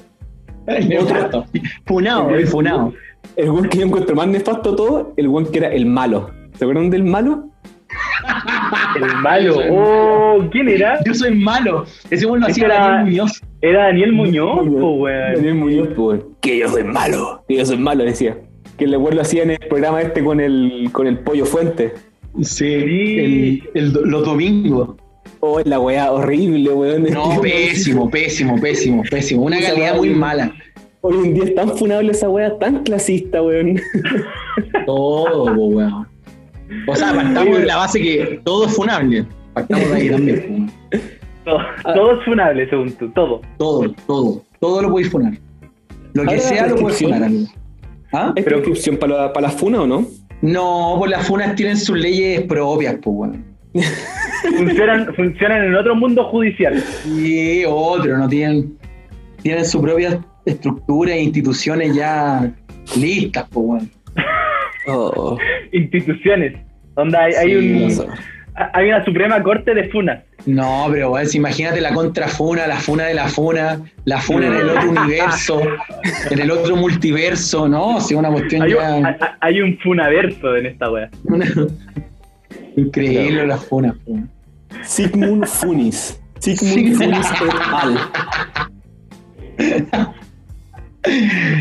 Otro. 1.00 1.44
Funado, 1.84 2.30
el 2.30 2.46
funado. 2.46 2.92
El 3.34 3.50
weón 3.50 3.68
que 3.68 3.78
yo 3.78 3.86
encuentro 3.86 4.14
más 4.14 4.28
nefasto 4.28 4.70
de 4.70 4.76
todo, 4.76 5.12
el 5.16 5.28
weón 5.28 5.50
que 5.50 5.58
era 5.58 5.68
el 5.68 5.86
malo. 5.86 6.30
¿Se 6.58 6.64
acuerdan 6.64 6.88
del 6.90 7.04
malo? 7.04 7.48
El 8.96 9.16
malo. 9.22 9.56
Oh, 9.70 10.44
¿quién 10.50 10.68
era? 10.68 10.98
Yo 11.04 11.14
soy 11.14 11.34
malo. 11.34 11.84
Ese 12.10 12.26
weón 12.26 12.40
lo 12.40 12.46
Ese 12.48 12.64
hacía 12.64 12.66
era- 12.66 12.84
Daniel 12.88 13.04
Muñoz. 13.06 13.42
Era 13.62 13.84
Daniel 13.86 14.12
Muñoz, 14.12 14.66
weón. 14.68 15.34
Daniel 15.34 15.54
Muñoz, 15.54 15.88
weón. 15.98 16.24
Que 16.40 16.58
yo 16.58 16.68
soy 16.68 16.84
malo. 16.84 17.44
Que 17.48 17.56
yo 17.56 17.66
soy 17.66 17.78
malo, 17.78 18.04
decía. 18.04 18.38
Que 18.76 18.84
el 18.84 18.96
weón 18.96 19.16
lo 19.16 19.22
hacía 19.22 19.42
en 19.44 19.50
el 19.52 19.58
programa 19.58 20.02
este 20.02 20.22
con 20.22 20.40
el, 20.40 20.88
con 20.92 21.06
el 21.06 21.18
pollo 21.20 21.46
fuente. 21.46 21.94
Sí, 22.42 22.80
Sí. 22.80 23.18
el- 23.18 23.62
el- 23.74 23.92
los 24.10 24.24
domingos. 24.24 24.96
Oh, 25.40 25.60
la 25.64 25.78
weá 25.80 26.12
horrible, 26.12 26.70
weón. 26.72 27.04
No, 27.04 27.40
pésimo, 27.42 28.10
pésimo, 28.10 28.60
pésimo, 28.60 29.02
pésimo. 29.10 29.42
Una 29.42 29.60
calidad 29.60 29.96
muy 29.96 30.10
mala. 30.10 30.52
Hoy 31.08 31.14
en 31.24 31.34
día 31.34 31.44
es 31.44 31.54
tan 31.54 31.68
funable 31.76 32.10
esa 32.10 32.28
weá, 32.28 32.58
tan 32.58 32.82
clasista, 32.82 33.40
weón. 33.40 33.80
Todo, 34.86 35.54
po, 35.54 35.66
weón. 35.66 36.06
O 36.88 36.96
sea, 36.96 37.14
partamos 37.14 37.58
de 37.58 37.64
la 37.66 37.76
base 37.76 38.00
que 38.00 38.40
todo 38.42 38.66
es 38.66 38.74
funable. 38.74 39.24
Partamos 39.54 39.88
de 39.88 39.94
ahí 39.94 40.10
también. 40.10 40.40
po, 40.40 40.48
weón. 40.52 40.72
Todo, 41.44 41.94
todo 41.94 42.18
es 42.18 42.24
funable, 42.24 42.68
según 42.68 42.90
tú. 42.94 43.08
Todo. 43.10 43.40
Todo, 43.56 43.94
todo. 44.08 44.42
Todo 44.58 44.82
lo 44.82 44.90
podéis 44.90 45.10
funar. 45.12 45.34
Lo 46.14 46.22
que 46.24 46.28
Ahora, 46.30 46.40
sea 46.40 46.66
lo 46.66 46.74
podéis 46.74 46.98
prescripción. 46.98 47.12
funar, 47.12 47.28
amigo. 47.28 47.50
¿Ah? 48.12 48.32
¿Hay 48.36 48.42
prescripción 48.42 48.96
para 48.96 49.16
la, 49.16 49.32
para 49.32 49.46
la 49.46 49.52
funa 49.52 49.82
o 49.82 49.86
no? 49.86 50.06
No, 50.42 50.96
pues 50.98 51.10
las 51.12 51.24
funas 51.24 51.54
tienen 51.54 51.76
sus 51.76 51.96
leyes 51.96 52.42
propias, 52.42 52.96
pues, 53.00 53.16
weón. 53.16 53.44
Funcionan, 54.56 55.14
funcionan 55.14 55.66
en 55.66 55.74
otro 55.76 55.94
mundo 55.94 56.24
judicial. 56.24 56.82
Y 57.06 57.64
otro, 57.64 58.18
no 58.18 58.28
tienen, 58.28 58.76
tienen 59.42 59.64
su 59.64 59.80
propia 59.80 60.20
estructura 60.46 61.12
e 61.14 61.22
instituciones 61.22 61.94
ya 61.94 62.50
listas, 62.96 63.44
pues, 63.50 63.66
weón. 63.66 63.90
Oh, 64.88 65.36
Instituciones. 65.72 66.54
Donde 66.94 67.18
hay, 67.18 67.54
un, 67.56 67.92
hay 68.72 68.88
una 68.88 69.04
Suprema 69.04 69.42
Corte 69.42 69.74
de 69.74 69.88
Funas. 69.90 70.22
No, 70.46 70.86
pero 70.90 71.10
weón, 71.10 71.26
si 71.26 71.38
imagínate 71.38 71.80
la 71.80 71.92
contrafuna, 71.92 72.66
la 72.68 72.76
funa 72.76 73.04
de 73.06 73.14
la 73.14 73.26
funa, 73.28 73.80
la 74.04 74.20
funa 74.20 74.46
en 74.46 74.54
el 74.54 74.68
otro 74.70 74.90
universo, 75.02 75.60
en 76.30 76.38
el 76.38 76.50
otro 76.52 76.76
multiverso, 76.76 77.68
¿no? 77.68 78.00
Si 78.00 78.14
una 78.14 78.30
cuestión 78.30 78.62
Hay, 78.62 78.72
un- 78.74 78.78
ya. 78.78 78.94
hay- 78.96 79.16
hay 79.40 79.60
un 79.60 79.76
funaverso 79.78 80.56
en 80.56 80.66
esta 80.66 80.90
wea. 80.90 81.10
Increíble 82.76 83.46
las 83.46 83.64
funas, 83.66 83.94
pues. 84.04 84.20
Sigmund 84.84 85.46
Funis. 85.46 86.20
Sigmund. 86.38 86.96
Funis 86.96 87.26
et 87.42 87.54
al. 87.72 87.98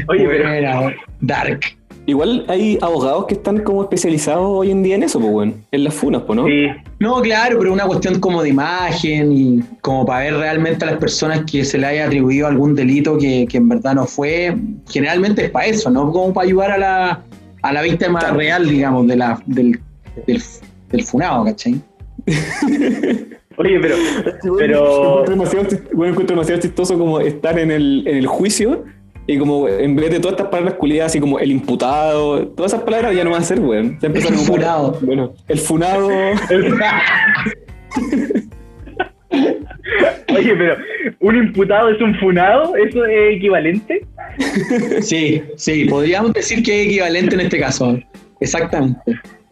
Oye, 0.08 0.28
pero. 0.28 0.92
Dark. 1.22 1.62
Igual 2.08 2.46
hay 2.48 2.78
abogados 2.82 3.26
que 3.26 3.34
están 3.34 3.64
como 3.64 3.82
especializados 3.82 4.44
hoy 4.46 4.70
en 4.70 4.84
día 4.84 4.94
en 4.94 5.02
eso, 5.02 5.20
pues, 5.20 5.32
weón. 5.34 5.56
En 5.72 5.84
las 5.84 5.94
funas, 5.96 6.22
pues, 6.22 6.38
¿no? 6.38 6.46
sí, 6.46 6.68
No, 7.00 7.20
claro, 7.22 7.58
pero 7.58 7.74
una 7.74 7.86
cuestión 7.88 8.20
como 8.20 8.44
de 8.44 8.50
imagen 8.50 9.32
y 9.32 9.60
como 9.82 10.06
para 10.06 10.20
ver 10.26 10.36
realmente 10.36 10.86
a 10.86 10.92
las 10.92 11.00
personas 11.00 11.44
que 11.52 11.66
se 11.66 11.80
le 11.80 11.88
haya 11.88 12.06
atribuido 12.06 12.46
algún 12.46 12.76
delito 12.76 13.18
que, 13.18 13.48
que 13.50 13.58
en 13.58 13.70
verdad 13.70 13.96
no 13.96 14.06
fue. 14.06 14.56
Generalmente 14.88 15.46
es 15.46 15.50
para 15.50 15.66
eso, 15.66 15.90
¿no? 15.90 16.12
Como 16.12 16.32
para 16.32 16.46
ayudar 16.46 16.72
a 16.74 16.78
la, 16.78 17.24
a 17.64 17.74
la 17.74 17.82
víctima 17.82 18.20
Claro. 18.20 18.38
real, 18.38 18.70
digamos, 18.70 19.08
de 19.08 19.16
la, 19.16 19.42
del, 19.48 19.80
del, 20.28 20.44
del 20.92 21.04
funado, 21.04 21.46
¿cachai? 21.46 21.82
oye, 23.58 23.80
pero 23.82 23.96
Pero- 24.60 25.22
Encuentro 25.24 25.26
demasiado, 25.32 25.68
bueno, 25.94 26.12
encuentro 26.12 26.36
demasiado 26.36 26.62
chistoso 26.62 26.98
como 27.00 27.20
estar 27.20 27.58
en 27.58 27.72
el, 27.72 28.04
en 28.08 28.18
el 28.18 28.28
juicio 28.28 28.84
y 29.28 29.38
como 29.40 29.68
en 29.68 29.96
vez 29.96 30.12
de 30.12 30.20
todas 30.20 30.34
estas 30.34 30.50
palabras 30.50 30.76
culiadas, 30.76 31.12
así 31.12 31.20
como 31.20 31.40
el 31.40 31.52
imputado, 31.52 32.48
todas 32.50 32.74
esas 32.74 32.84
palabras 32.86 33.16
ya 33.16 33.24
no 33.24 33.32
van 33.32 33.42
a 33.42 33.46
ser, 33.46 33.60
weón. 33.60 33.98
Empezaron 34.02 34.34
El 34.40 34.46
como- 34.46 34.54
funado. 34.58 35.00
Bueno, 35.02 35.34
el 35.48 35.58
funado. 35.60 36.08
Oye, 40.38 40.56
pero 40.56 40.76
¿un 41.22 41.36
imputado 41.38 41.90
es 41.90 42.02
un 42.02 42.16
funado? 42.16 42.76
¿Eso 42.76 43.06
es 43.06 43.36
equivalente? 43.38 44.06
Sí, 45.02 45.42
sí, 45.56 45.86
podríamos 45.86 46.34
decir 46.34 46.62
que 46.64 46.82
es 46.82 46.88
equivalente 46.88 47.36
en 47.36 47.42
este 47.42 47.60
caso. 47.60 47.98
Exactamente. 48.40 49.00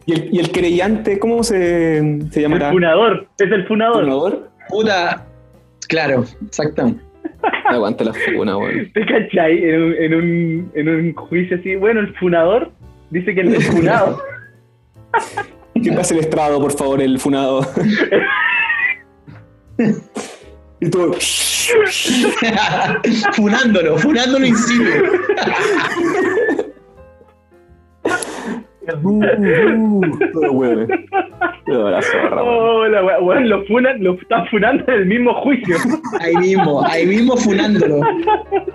¿Y 0.06 0.12
el, 0.12 0.28
y 0.34 0.38
el 0.40 0.50
querellante, 0.50 1.18
cómo 1.18 1.42
se, 1.42 1.54
se 2.30 2.40
El 2.40 2.42
llamará? 2.42 2.70
funador, 2.70 3.26
es 3.38 3.50
el 3.50 3.66
funador. 3.66 4.04
¿Funador? 4.04 4.50
Puta, 4.68 5.26
claro, 5.88 6.24
exactamente. 6.46 7.02
Aguanta 7.68 8.04
la 8.04 8.12
funa, 8.12 8.56
weón. 8.56 8.90
¿Te 8.92 9.04
cachai? 9.06 9.64
En 9.64 9.82
un, 9.82 9.94
en, 9.94 10.14
un, 10.14 10.72
en 10.74 10.88
un 10.88 11.14
juicio 11.14 11.56
así, 11.56 11.76
bueno, 11.76 12.00
el 12.00 12.14
funador 12.14 12.70
dice 13.10 13.34
que 13.34 13.40
el 13.40 13.60
funado. 13.62 14.22
Que 15.82 15.92
pase 15.92 16.14
el 16.14 16.20
estrado, 16.20 16.60
por 16.60 16.72
favor, 16.72 17.00
el 17.00 17.18
funado. 17.18 17.66
y 20.80 20.90
todo. 20.90 21.14
funándolo, 23.32 23.98
funándolo 23.98 24.46
in 24.46 24.56
situ. 24.56 24.84
Uh, 29.02 29.20
todo 30.32 30.52
weón. 30.52 30.88
Todo 31.66 31.90
la 31.90 32.02
zorra, 32.02 32.42
weón. 32.42 32.94
Oh, 32.94 33.24
weón, 33.24 33.48
lo 33.48 33.64
funan, 33.64 34.02
lo 34.02 34.14
están 34.14 34.46
funando 34.48 34.84
en 34.88 34.94
el 35.00 35.06
mismo 35.06 35.34
juicio. 35.42 35.76
Ahí 36.20 36.36
mismo, 36.36 36.84
ahí 36.84 37.06
mismo 37.06 37.36
funándolo. 37.36 38.00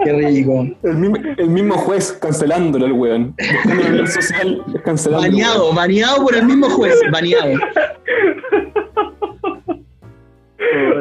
Qué 0.04 0.14
rico. 0.14 0.68
El, 0.84 0.96
mismo, 0.96 1.18
el 1.38 1.50
mismo 1.50 1.76
juez 1.76 2.14
cancelándolo 2.22 2.86
el 2.88 2.94
weón. 2.94 3.36
Buscando 3.38 3.84
la 3.84 3.90
red 3.90 4.08
social, 4.08 4.64
cancelándolo. 4.84 5.32
Baneado, 5.32 5.74
baneado 5.74 6.24
por 6.24 6.36
el 6.36 6.46
mismo 6.46 6.70
juez, 6.70 7.00
baneado. 7.12 7.54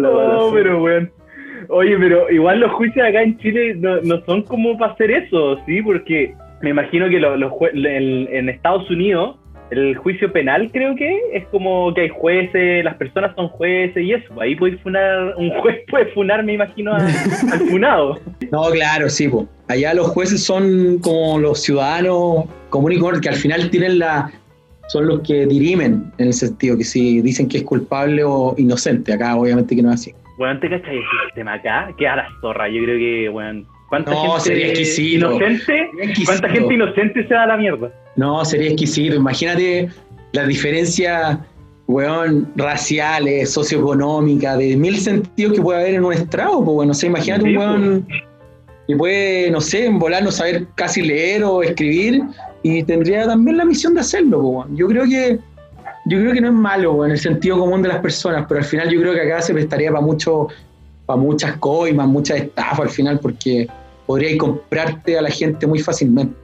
No, 0.01 0.51
pero 0.53 0.83
weón. 0.83 1.11
Oye, 1.71 1.99
pero 1.99 2.31
igual 2.31 2.61
los 2.61 2.73
juicios 2.73 3.07
acá 3.07 3.23
en 3.23 3.37
Chile 3.39 3.75
no, 3.75 4.01
no 4.01 4.25
son 4.25 4.43
como 4.43 4.79
para 4.79 4.93
hacer 4.93 5.11
eso, 5.11 5.59
¿sí? 5.67 5.83
Porque 5.83 6.35
me 6.63 6.71
imagino 6.71 7.09
que 7.09 7.19
los, 7.21 7.39
los 7.39 7.53
jue- 7.53 7.71
en, 7.75 8.35
en 8.35 8.49
Estados 8.49 8.89
Unidos 8.91 9.37
el 9.71 9.97
juicio 9.99 10.33
penal 10.33 10.71
creo 10.73 10.97
que 10.97 11.15
es 11.35 11.45
como 11.49 11.93
que 11.93 12.01
hay 12.01 12.09
jueces, 12.09 12.83
las 12.83 12.95
personas 12.95 13.35
son 13.37 13.49
jueces 13.49 14.03
y 14.03 14.15
eso. 14.15 14.41
Ahí 14.41 14.55
puede 14.57 14.79
funar, 14.79 15.35
un 15.37 15.51
juez 15.61 15.81
puede 15.91 16.07
funar, 16.13 16.43
me 16.43 16.55
imagino, 16.55 16.95
al 16.95 17.07
funado. 17.69 18.19
No, 18.51 18.71
claro, 18.71 19.11
sí, 19.11 19.29
po. 19.29 19.47
Allá 19.69 19.93
los 19.93 20.07
jueces 20.09 20.43
son 20.43 20.99
como 21.01 21.39
los 21.39 21.63
ciudadanos 21.63 22.47
comunes 22.71 22.99
que 23.21 23.29
al 23.29 23.35
final 23.35 23.69
tienen 23.69 23.99
la. 23.99 24.31
son 24.89 25.07
los 25.07 25.21
que 25.21 25.45
dirimen, 25.45 26.11
en 26.17 26.29
el 26.29 26.33
sentido 26.33 26.79
que 26.79 26.85
si 26.85 27.21
dicen 27.21 27.47
que 27.47 27.59
es 27.59 27.65
culpable 27.65 28.25
o 28.25 28.55
inocente. 28.57 29.13
Acá, 29.13 29.37
obviamente, 29.37 29.77
que 29.77 29.83
no 29.83 29.91
es 29.91 29.97
así. 30.01 30.15
Weón, 30.39 30.61
¿te 30.61 30.71
cachai 30.71 30.97
ese 30.97 31.07
sistema 31.27 31.53
acá? 31.53 31.93
Que 31.99 32.09
a 32.09 32.17
la 32.17 32.29
zorra, 32.41 32.71
yo 32.71 32.83
creo 32.85 32.99
que, 32.99 33.29
weón. 33.29 33.67
¿Cuánta 33.89 34.11
No, 34.11 34.23
gente 34.33 34.41
sería 34.41 34.67
exquisito. 34.69 35.27
inocente? 35.33 35.65
Sería 35.65 36.05
exquisito. 36.05 36.27
¿Cuánta 36.33 36.49
gente 36.51 36.75
inocente 36.75 37.29
se 37.29 37.35
da 37.35 37.43
a 37.45 37.47
la 37.47 37.57
mierda? 37.57 37.93
No, 38.17 38.45
sería 38.45 38.69
exquisito. 38.69 39.17
Imagínate 39.17 39.89
las 40.33 40.47
diferencias, 40.47 41.39
weón, 41.87 42.51
raciales, 42.57 43.51
socioeconómicas, 43.51 44.59
de 44.59 44.77
mil 44.77 44.99
sentidos 44.99 45.55
que 45.55 45.63
puede 45.63 45.81
haber 45.81 45.95
en 45.95 46.05
un 46.05 46.13
estrado, 46.13 46.63
pues, 46.65 46.75
bueno, 46.75 46.93
o 46.93 46.95
sea, 46.95 47.09
imagínate 47.09 47.45
Sí, 47.45 47.51
un 47.51 47.57
weón 47.57 48.07
que 48.87 48.97
puede, 48.97 49.51
no 49.51 49.61
sé, 49.61 49.87
en 49.87 49.99
volar 49.99 50.23
no 50.23 50.31
saber 50.31 50.67
casi 50.75 51.03
leer 51.03 51.45
o 51.45 51.63
escribir 51.63 52.23
y 52.63 52.83
tendría 52.83 53.27
también 53.27 53.57
la 53.59 53.65
misión 53.65 53.95
de 53.95 54.01
hacerlo, 54.01 54.43
pues. 54.43 54.67
Yo 54.75 54.87
creo 54.89 55.05
que 55.05 55.39
yo 56.07 56.19
creo 56.19 56.33
que 56.33 56.41
no 56.41 56.49
es 56.49 56.55
malo, 56.55 57.05
en 57.05 57.11
el 57.11 57.19
sentido 57.19 57.59
común 57.59 57.83
de 57.83 57.89
las 57.89 57.99
personas, 57.99 58.47
pero 58.49 58.61
al 58.61 58.67
final 58.67 58.89
yo 58.89 58.99
creo 59.01 59.13
que 59.13 59.21
acá 59.21 59.43
se 59.43 59.53
prestaría 59.53 59.91
para 59.91 60.01
mucho, 60.03 60.49
para 61.05 61.19
muchas 61.19 61.57
coimas, 61.59 62.07
muchas 62.09 62.39
estafas 62.39 62.81
al 62.81 62.89
final, 62.89 63.19
porque 63.21 63.67
podríais 64.09 64.39
comprarte 64.39 65.17
a 65.19 65.23
la 65.23 65.31
gente 65.31 65.67
muy 65.67 65.79
fácilmente 65.79 66.35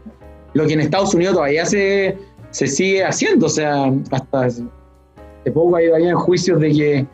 lo 0.53 0.67
que 0.67 0.75
en 0.75 0.81
Estados 0.83 1.13
Unidos 1.15 1.35
todavía 1.35 1.65
se, 1.67 2.17
se 2.51 2.67
sigue 2.69 3.05
haciendo, 3.05 3.47
o 3.47 3.49
sea, 3.49 3.93
hasta 4.13 4.45
hace 4.45 4.63
poco 5.53 5.75
hay 5.77 5.89
habían 5.91 6.15
juicios 6.15 6.61
de 6.61 6.71
que, 6.71 7.07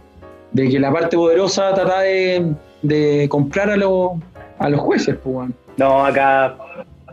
de 0.53 0.69
que 0.69 0.79
la 0.79 0.93
parte 0.93 1.17
poderosa 1.17 1.73
trata 1.75 2.01
de, 2.01 2.53
de 2.83 3.27
comprar 3.31 3.71
a, 3.71 3.77
los 3.77 4.11
a 4.59 4.69
los 4.69 4.81
jueces, 4.81 5.17
pues. 5.25 5.51
No, 5.79 6.05
acá 6.05 6.55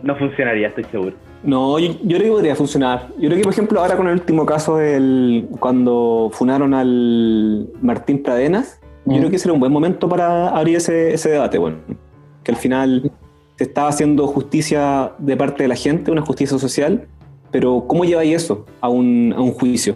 no 0.04 0.16
funcionaría, 0.18 0.68
estoy 0.68 0.84
seguro. 0.86 1.16
No, 1.44 1.80
yo, 1.80 1.94
yo 2.04 2.18
creo 2.18 2.24
que 2.24 2.32
podría 2.32 2.56
funcionar. 2.56 3.08
Yo 3.18 3.30
creo 3.30 3.38
que, 3.38 3.44
por 3.44 3.54
ejemplo, 3.54 3.80
ahora 3.80 3.96
con 3.96 4.08
el 4.08 4.14
último 4.16 4.46
caso 4.46 4.78
del 4.78 5.48
cuando 5.62 6.30
funaron 6.34 6.74
al 6.74 7.70
Martín 7.82 8.22
Pradenas, 8.22 8.82
yo 9.06 9.14
Mm. 9.14 9.18
creo 9.20 9.30
que 9.32 9.40
será 9.40 9.54
un 9.54 9.62
buen 9.62 9.72
momento 9.72 10.10
para 10.10 10.50
abrir 10.50 10.76
ese, 10.76 11.14
ese 11.14 11.30
debate, 11.30 11.58
bueno. 11.58 11.78
Que 12.44 12.52
al 12.52 12.58
final 12.58 13.10
se 13.58 13.64
está 13.64 13.88
haciendo 13.88 14.28
justicia 14.28 15.12
de 15.18 15.36
parte 15.36 15.64
de 15.64 15.70
la 15.70 15.76
gente, 15.76 16.12
una 16.12 16.22
justicia 16.22 16.58
social, 16.58 17.08
pero 17.52 17.86
¿cómo 17.88 18.06
lleváis 18.06 18.36
eso 18.36 18.66
a 18.82 18.90
un, 18.90 19.34
a 19.36 19.42
un 19.42 19.52
juicio? 19.52 19.96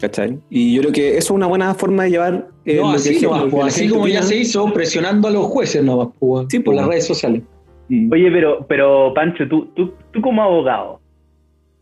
¿Cachai? 0.00 0.38
Y 0.50 0.74
yo 0.74 0.80
creo 0.82 0.92
que 0.92 1.08
eso 1.10 1.18
es 1.18 1.30
una 1.30 1.46
buena 1.46 1.74
forma 1.74 2.04
de 2.04 2.10
llevar 2.10 2.48
eh, 2.64 2.76
No, 2.76 2.90
así, 2.90 3.20
que 3.20 3.28
pues, 3.28 3.52
la 3.52 3.66
así 3.66 3.88
como 3.88 4.08
ya 4.08 4.22
se 4.22 4.36
hizo, 4.36 4.72
presionando 4.72 5.28
a 5.28 5.30
los 5.30 5.44
jueces 5.46 5.84
nomás, 5.84 6.08
pues, 6.18 6.30
weón, 6.32 6.50
Sí, 6.50 6.58
por 6.58 6.74
pues. 6.74 6.76
las 6.78 6.88
redes 6.88 7.06
sociales. 7.06 7.42
Mm. 7.88 8.10
Oye, 8.10 8.30
pero, 8.30 8.66
pero 8.66 9.12
Pancho, 9.14 9.46
tú, 9.48 9.66
tú, 9.76 9.92
tú 10.10 10.20
como 10.22 10.42
abogado, 10.42 11.00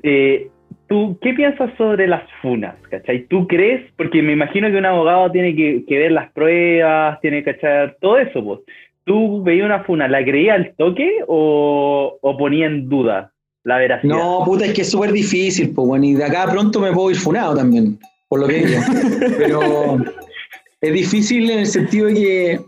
eh, 0.03 0.51
¿tú 0.89 1.17
qué 1.23 1.33
piensas 1.35 1.71
sobre 1.79 2.09
las 2.09 2.25
funas? 2.43 2.75
¿Cachai? 2.91 3.27
¿Tú 3.27 3.47
crees? 3.47 3.91
Porque 3.97 4.23
me 4.23 4.33
imagino 4.33 4.69
que 4.71 4.77
un 4.77 4.87
abogado 4.87 5.31
tiene 5.31 5.55
que, 5.55 5.85
que 5.87 5.99
ver 5.99 6.13
las 6.13 6.33
pruebas, 6.33 7.21
tiene 7.21 7.45
que 7.45 7.55
cachar 7.55 7.97
todo 8.01 8.19
eso, 8.19 8.45
pues. 8.45 8.61
¿Tú 9.11 9.43
veías 9.43 9.67
una 9.67 9.83
funa, 9.83 10.07
la 10.07 10.23
creías 10.23 10.55
al 10.55 10.75
toque 10.79 11.11
o, 11.27 12.17
o 12.23 12.37
ponía 12.39 12.67
en 12.67 12.89
duda 12.89 13.33
la 13.65 13.79
veracidad? 13.79 14.15
No, 14.15 14.45
puta, 14.45 14.67
es 14.67 14.73
que 14.73 14.83
es 14.83 14.91
súper 14.93 15.11
difícil, 15.11 15.75
pues, 15.75 15.89
weón, 15.89 16.05
y 16.05 16.15
de 16.15 16.23
acá 16.23 16.47
pronto 16.49 16.79
me 16.79 16.93
puedo 16.93 17.11
ir 17.11 17.17
funado 17.17 17.57
también, 17.57 17.99
por 18.29 18.39
lo 18.39 18.47
que 18.47 18.65
digo. 18.65 18.81
Pero 19.37 19.97
es 20.81 20.93
difícil 20.93 21.51
en 21.51 21.59
el 21.59 21.67
sentido 21.67 22.07
de 22.07 22.15
que, 22.15 22.61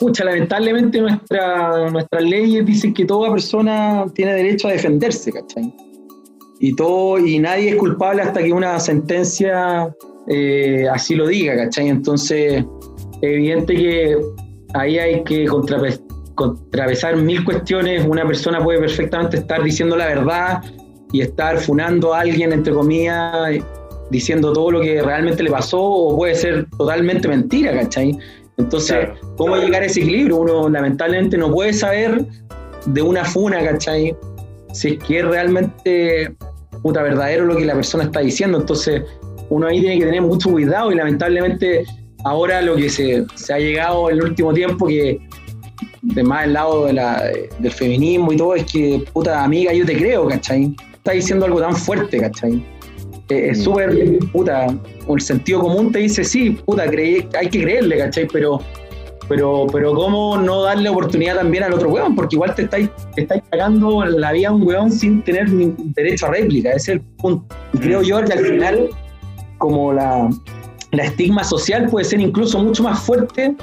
pucha, 0.00 0.24
lamentablemente 0.24 0.98
nuestra, 0.98 1.90
nuestras 1.90 2.22
leyes 2.22 2.64
dicen 2.64 2.94
que 2.94 3.04
toda 3.04 3.30
persona 3.30 4.06
tiene 4.14 4.32
derecho 4.32 4.68
a 4.68 4.72
defenderse, 4.72 5.30
¿cachai? 5.30 5.70
Y, 6.58 6.74
todo, 6.74 7.18
y 7.18 7.38
nadie 7.38 7.72
es 7.72 7.76
culpable 7.76 8.22
hasta 8.22 8.42
que 8.42 8.50
una 8.50 8.80
sentencia 8.80 9.94
eh, 10.26 10.86
así 10.90 11.14
lo 11.14 11.26
diga, 11.26 11.54
¿cachai? 11.54 11.90
Entonces, 11.90 12.64
es 13.20 13.22
evidente 13.22 13.74
que 13.74 14.16
ahí 14.74 14.98
hay 14.98 15.24
que 15.24 15.46
contrape- 15.46 16.00
contrapesar 16.34 17.16
mil 17.16 17.44
cuestiones. 17.44 18.04
Una 18.06 18.26
persona 18.26 18.62
puede 18.62 18.78
perfectamente 18.80 19.38
estar 19.38 19.62
diciendo 19.62 19.96
la 19.96 20.06
verdad 20.06 20.62
y 21.12 21.20
estar 21.20 21.58
funando 21.58 22.14
a 22.14 22.20
alguien, 22.20 22.52
entre 22.52 22.72
comillas, 22.72 23.62
diciendo 24.10 24.52
todo 24.52 24.70
lo 24.70 24.80
que 24.80 25.02
realmente 25.02 25.42
le 25.42 25.50
pasó, 25.50 25.80
o 25.80 26.16
puede 26.16 26.34
ser 26.34 26.66
totalmente 26.76 27.28
mentira, 27.28 27.72
¿cachai? 27.72 28.16
Entonces, 28.58 28.96
Claro. 28.96 29.14
¿cómo 29.36 29.56
llegar 29.56 29.82
a 29.82 29.86
ese 29.86 30.00
equilibrio? 30.00 30.36
Uno 30.36 30.68
lamentablemente 30.68 31.36
no 31.36 31.52
puede 31.52 31.72
saber 31.72 32.24
de 32.86 33.02
una 33.02 33.24
funa, 33.24 33.62
¿cachai? 33.64 34.16
Si 34.72 34.88
es 34.88 34.98
que 35.04 35.18
es 35.18 35.24
realmente 35.24 36.34
puta 36.82 37.02
verdadero 37.02 37.46
lo 37.46 37.56
que 37.56 37.64
la 37.64 37.74
persona 37.74 38.04
está 38.04 38.20
diciendo. 38.20 38.58
Entonces, 38.58 39.02
uno 39.50 39.66
ahí 39.66 39.80
tiene 39.80 39.98
que 39.98 40.04
tener 40.04 40.22
mucho 40.22 40.50
cuidado 40.50 40.92
y 40.92 40.94
lamentablemente 40.94 41.84
ahora 42.28 42.60
lo 42.62 42.76
que 42.76 42.88
se, 42.90 43.24
se 43.34 43.52
ha 43.54 43.58
llegado 43.58 44.10
en 44.10 44.16
el 44.18 44.24
último 44.24 44.52
tiempo, 44.52 44.86
que 44.86 45.18
de 46.02 46.22
más 46.22 46.44
el 46.46 46.52
lado 46.54 46.86
de 46.86 46.92
la- 46.92 47.22
del 47.58 47.72
feminismo 47.72 48.32
y 48.32 48.36
todo, 48.36 48.54
es 48.54 48.64
que, 48.70 49.04
puta 49.12 49.42
amiga, 49.44 49.72
yo 49.72 49.84
te 49.84 49.96
creo, 49.96 50.26
¿cachai? 50.28 50.74
Está 50.94 51.12
diciendo 51.12 51.46
algo 51.46 51.60
tan 51.60 51.74
fuerte, 51.74 52.18
¿cachai? 52.18 52.64
Eh, 53.28 53.48
es 53.50 53.62
súper, 53.64 54.18
puta, 54.32 54.66
el 55.08 55.20
sentido 55.20 55.60
común 55.60 55.90
te 55.92 55.98
dice, 56.00 56.22
sí, 56.24 56.50
puta, 56.64 56.86
creí- 56.88 57.26
hay 57.38 57.48
que 57.48 57.62
creerle, 57.62 57.98
¿cachai? 57.98 58.26
Pero, 58.32 58.60
pero, 59.28 59.66
pero 59.72 59.92
¿cómo 59.94 60.36
no 60.38 60.62
darle 60.62 60.88
oportunidad 60.88 61.34
también 61.36 61.64
al 61.64 61.72
otro 61.74 61.88
weón? 61.88 62.14
Porque 62.14 62.36
igual 62.36 62.54
te 62.54 62.62
estáis, 62.62 62.88
te 63.14 63.22
estáis 63.22 63.42
cagando 63.50 64.04
la 64.04 64.30
vida 64.32 64.48
a 64.48 64.52
un 64.52 64.62
weón 64.66 64.92
sin 64.92 65.22
tener 65.22 65.48
derecho 65.50 66.26
a 66.26 66.30
réplica, 66.30 66.70
ese 66.70 66.76
es 66.78 66.88
el 66.88 67.00
punto. 67.00 67.44
Y 67.72 67.78
creo 67.78 68.02
yo 68.02 68.22
que 68.24 68.32
al 68.32 68.44
final, 68.46 68.88
como 69.58 69.92
la, 69.92 70.28
la 70.92 71.04
estigma 71.04 71.44
social 71.44 71.88
puede 71.88 72.04
ser 72.04 72.20
incluso 72.20 72.58
mucho 72.58 72.82
más 72.82 73.00
fuerte 73.00 73.54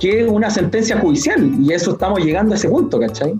que 0.00 0.24
una 0.24 0.50
sentencia 0.50 0.98
judicial. 0.98 1.50
Y 1.60 1.72
eso 1.72 1.92
estamos 1.92 2.24
llegando 2.24 2.52
a 2.52 2.56
ese 2.56 2.68
punto, 2.68 3.00
¿cachai? 3.00 3.34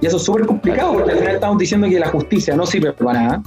Y 0.00 0.06
eso 0.06 0.16
es 0.16 0.22
súper 0.22 0.46
complicado 0.46 0.94
porque 0.94 1.12
al 1.12 1.18
final 1.18 1.34
estamos 1.34 1.58
diciendo 1.58 1.88
que 1.88 2.00
la 2.00 2.08
justicia 2.08 2.56
no 2.56 2.66
sirve 2.66 2.92
para 2.92 3.22
nada. 3.22 3.42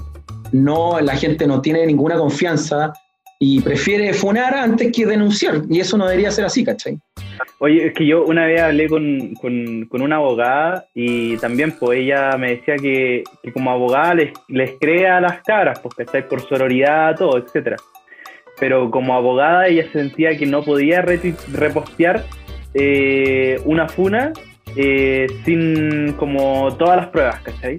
No, 0.52 1.00
la 1.02 1.16
gente 1.16 1.48
no 1.48 1.62
tiene 1.62 1.86
ninguna 1.86 2.18
confianza 2.18 2.94
y 3.40 3.60
prefiere 3.60 4.14
funar 4.14 4.54
antes 4.54 4.92
que 4.92 5.06
denunciar. 5.06 5.64
Y 5.70 5.80
eso 5.80 5.98
no 5.98 6.06
debería 6.06 6.32
ser 6.32 6.46
así, 6.46 6.64
¿cachai? 6.64 6.98
Oye, 7.60 7.88
es 7.88 7.94
que 7.94 8.06
yo 8.06 8.24
una 8.24 8.46
vez 8.46 8.62
hablé 8.62 8.88
con, 8.88 9.34
con, 9.34 9.86
con 9.90 10.02
una 10.02 10.18
abogada 10.18 10.86
y 10.94 11.38
también 11.38 11.74
pues 11.74 12.00
ella 12.00 12.38
me 12.38 12.52
decía 12.52 12.76
que, 12.78 13.24
como 13.52 13.72
abogada 13.72 14.14
les, 14.14 14.34
les 14.48 14.72
crea 14.80 15.20
las 15.20 15.42
cabras, 15.42 15.80
pues 15.80 15.96
¿cachai? 15.96 16.28
por 16.28 16.42
sororidad, 16.48 17.18
todo, 17.18 17.38
etcétera. 17.38 17.78
Pero 18.64 18.90
como 18.92 19.14
abogada 19.14 19.68
ella 19.68 19.84
sentía 19.92 20.38
que 20.38 20.46
no 20.46 20.64
podía 20.64 21.02
repostear 21.02 22.24
eh, 22.74 23.60
una 23.66 23.90
funa 23.90 24.32
eh, 24.78 25.28
sin 25.44 26.14
como 26.14 26.74
todas 26.78 26.96
las 26.96 27.08
pruebas, 27.08 27.42
¿cachai? 27.42 27.76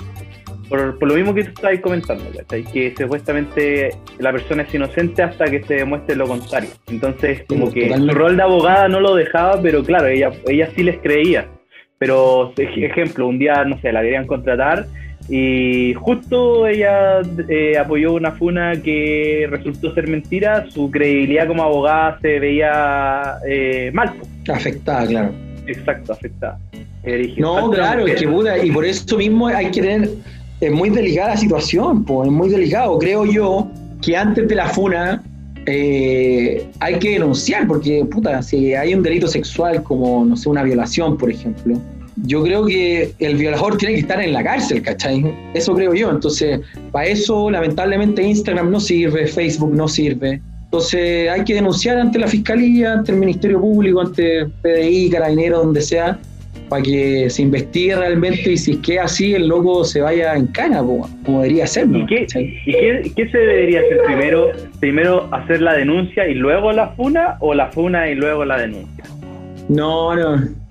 Por, 0.69 0.99
por 0.99 1.09
lo 1.09 1.15
mismo 1.15 1.33
que 1.33 1.45
tú 1.45 1.53
estabas 1.55 1.81
comentando, 1.81 2.25
¿cachai? 2.37 2.65
Que 2.65 2.93
supuestamente 2.99 3.93
la 4.19 4.31
persona 4.33 4.65
es 4.65 4.75
inocente 4.75 5.23
hasta 5.23 5.47
que 5.47 5.63
se 5.63 5.77
demuestre 5.77 6.17
lo 6.17 6.27
contrario. 6.27 6.69
Entonces, 6.91 7.45
como 7.49 7.73
que 7.73 7.89
su 7.97 8.09
rol 8.11 8.37
de 8.37 8.43
abogada 8.43 8.87
no 8.89 9.01
lo 9.01 9.15
dejaba, 9.15 9.63
pero 9.63 9.83
claro, 9.83 10.09
ella, 10.09 10.33
ella 10.47 10.69
sí 10.77 10.83
les 10.83 10.99
creía. 10.99 11.47
Pero, 11.99 12.53
ej- 12.59 12.85
ejemplo, 12.85 13.27
un 13.27 13.39
día, 13.39 13.65
no 13.65 13.81
sé, 13.81 13.91
la 13.91 14.03
querían 14.03 14.27
contratar 14.27 14.85
y 15.29 15.95
justo 15.95 16.67
ella 16.67 17.21
eh, 17.49 17.79
apoyó 17.79 18.15
una 18.15 18.33
funa 18.33 18.73
que 18.83 19.47
resultó 19.51 19.95
ser 19.95 20.09
mentira, 20.09 20.67
su 20.71 20.91
credibilidad 20.91 21.47
como 21.47 21.63
abogada 21.63 22.19
se 22.21 22.39
veía 22.39 23.39
eh, 23.47 23.91
mal. 23.95 24.13
Afectada, 24.53 25.07
claro. 25.07 25.33
Exacto, 25.67 26.13
afectada. 26.13 26.59
No, 27.39 27.71
claro, 27.71 28.07
es 28.07 28.21
que 28.21 28.29
puta, 28.29 28.65
y 28.65 28.71
por 28.71 28.85
eso 28.85 29.17
mismo 29.17 29.47
hay 29.49 29.71
que 29.71 29.81
tener, 29.81 30.11
es 30.61 30.73
muy 30.73 30.91
delicada 30.91 31.31
la 31.31 31.37
situación, 31.37 32.05
pues, 32.05 32.29
es 32.29 32.33
muy 32.33 32.49
delicado. 32.49 32.99
Creo 32.99 33.25
yo 33.25 33.69
que 34.03 34.17
antes 34.17 34.49
de 34.49 34.55
la 34.55 34.67
funa 34.67 35.23
eh, 35.67 36.67
hay 36.81 36.99
que 36.99 37.11
denunciar, 37.13 37.67
porque 37.67 38.05
puta, 38.11 38.43
si 38.43 38.75
hay 38.75 38.95
un 38.95 39.03
delito 39.03 39.27
sexual 39.27 39.83
como, 39.83 40.25
no 40.25 40.37
sé, 40.37 40.49
una 40.49 40.63
violación, 40.63 41.17
por 41.17 41.31
ejemplo, 41.31 41.79
yo 42.17 42.43
creo 42.43 42.67
que 42.67 43.13
el 43.19 43.37
violador 43.37 43.77
tiene 43.77 43.95
que 43.95 44.01
estar 44.01 44.21
en 44.21 44.33
la 44.33 44.43
cárcel, 44.43 44.83
¿cachai? 44.83 45.25
Eso 45.55 45.75
creo 45.75 45.95
yo. 45.95 46.11
Entonces, 46.11 46.61
para 46.93 47.07
eso, 47.07 47.51
lamentablemente, 47.51 48.23
Instagram 48.23 48.71
no 48.71 48.81
sirve, 48.81 49.27
Facebook 49.27 49.75
no 49.75 49.89
sirve. 49.89 50.41
Entonces 50.65 51.31
hay 51.31 51.45
que 51.45 51.55
denunciar 51.55 51.99
ante 51.99 52.19
la 52.19 52.27
Fiscalía, 52.27 52.95
ante 52.95 53.13
el 53.13 53.19
Ministerio 53.19 53.61
Público, 53.61 54.01
ante 54.01 54.47
PDI, 54.63 55.11
Carabineros, 55.11 55.65
donde 55.65 55.81
sea, 55.81 56.19
para 56.69 56.83
que 56.83 57.31
se 57.31 57.43
investigue 57.43 57.95
realmente 57.95 58.53
y 58.53 58.57
si 58.57 58.73
es 58.73 58.79
que 58.79 58.99
así 58.99 59.35
el 59.35 59.47
loco 59.47 59.85
se 59.85 60.01
vaya 60.01 60.35
en 60.35 60.49
cana, 60.49 60.79
como 60.79 61.09
debería 61.43 61.67
ser. 61.69 61.87
¿Y, 61.93 62.07
qué, 62.07 62.27
¿y 63.05 63.11
qué, 63.11 63.29
se 63.29 63.39
debería 63.39 63.81
hacer 63.81 63.99
primero? 64.05 64.51
¿Primero 64.81 65.29
hacer 65.33 65.63
la 65.63 65.75
denuncia 65.75 66.27
y 66.27 66.35
luego 66.35 66.73
la 66.73 66.89
funa 66.89 67.37
o 67.39 67.55
la 67.55 67.71
funa 67.71 68.11
y 68.11 68.17
luego 68.17 68.45
la 68.45 68.59
denuncia? 68.59 69.05
No, 69.69 70.17
no. 70.17 70.64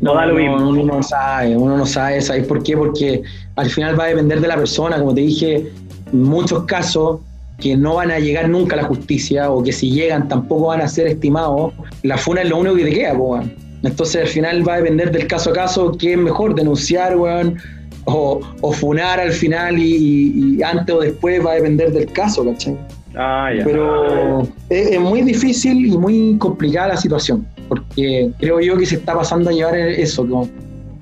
No, 0.00 0.14
da 0.14 0.26
lo 0.26 0.34
mismo. 0.34 0.56
uno 0.56 0.82
no 0.82 1.02
sabe, 1.02 1.56
uno 1.56 1.76
no 1.76 1.86
sabe, 1.86 2.20
¿sabes 2.22 2.46
por 2.46 2.62
qué? 2.62 2.76
Porque 2.76 3.22
al 3.56 3.68
final 3.68 3.98
va 3.98 4.04
a 4.04 4.08
depender 4.08 4.40
de 4.40 4.48
la 4.48 4.56
persona, 4.56 4.98
como 4.98 5.14
te 5.14 5.20
dije, 5.20 5.70
en 6.12 6.22
muchos 6.22 6.64
casos 6.64 7.20
que 7.60 7.76
no 7.76 7.96
van 7.96 8.10
a 8.10 8.18
llegar 8.18 8.48
nunca 8.48 8.74
a 8.74 8.78
la 8.78 8.84
justicia 8.84 9.50
o 9.50 9.62
que 9.62 9.72
si 9.72 9.90
llegan 9.90 10.26
tampoco 10.28 10.68
van 10.68 10.80
a 10.80 10.88
ser 10.88 11.06
estimados, 11.06 11.74
la 12.02 12.16
funa 12.16 12.42
es 12.42 12.48
lo 12.48 12.58
único 12.58 12.76
que 12.76 12.84
te 12.84 12.92
queda, 12.92 13.16
pues, 13.16 13.46
Entonces 13.82 14.22
al 14.22 14.28
final 14.28 14.66
va 14.66 14.74
a 14.74 14.76
depender 14.78 15.12
del 15.12 15.26
caso 15.26 15.50
a 15.50 15.52
caso 15.52 15.92
qué 15.98 16.12
es 16.12 16.18
mejor, 16.18 16.54
denunciar, 16.54 17.16
weón, 17.16 17.58
o, 18.06 18.40
o, 18.62 18.72
funar 18.72 19.20
al 19.20 19.32
final 19.32 19.78
y, 19.78 20.60
antes 20.62 20.94
o 20.94 21.00
después 21.00 21.44
va 21.44 21.52
a 21.52 21.54
depender 21.56 21.92
del 21.92 22.10
caso, 22.12 22.44
¿cachai? 22.44 22.76
Ah, 23.14 23.50
ya. 23.56 23.64
Pero 23.64 24.42
es, 24.70 24.92
es, 24.92 25.00
muy 25.00 25.20
difícil 25.20 25.86
y 25.86 25.98
muy 25.98 26.36
complicada 26.38 26.88
la 26.88 26.96
situación, 26.96 27.46
porque 27.70 28.32
creo 28.38 28.60
yo 28.60 28.76
que 28.76 28.84
se 28.84 28.96
está 28.96 29.14
pasando 29.14 29.48
a 29.48 29.52
llevar 29.52 29.76
eso, 29.76 30.26
como 30.26 30.48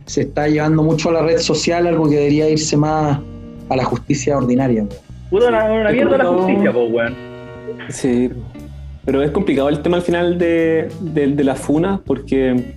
se 0.05 0.21
está 0.21 0.49
llevando 0.49 0.83
mucho 0.83 1.09
a 1.09 1.15
la 1.15 1.23
red 1.23 1.39
social, 1.39 1.87
algo 1.87 2.11
que 2.11 2.17
debería 2.17 2.49
irse 2.51 2.77
más 2.77 3.19
a 3.71 3.77
la 3.77 3.85
justicia 3.85 4.37
ordinaria. 4.37 4.87
Pudo 5.31 5.49
una, 5.49 5.65
una 5.65 5.91
mierda 5.91 6.19
la 6.19 6.27
justicia, 6.27 6.71
pues, 6.71 6.93
weón. 6.93 7.15
Sí, 7.89 8.31
pero 9.07 9.23
es 9.23 9.31
complicado 9.31 9.71
el 9.71 9.81
tema 9.81 9.97
al 9.97 10.03
final 10.03 10.37
de, 10.37 10.89
de, 11.01 11.45
la 11.45 11.55
funa, 11.55 12.03
porque 12.05 12.75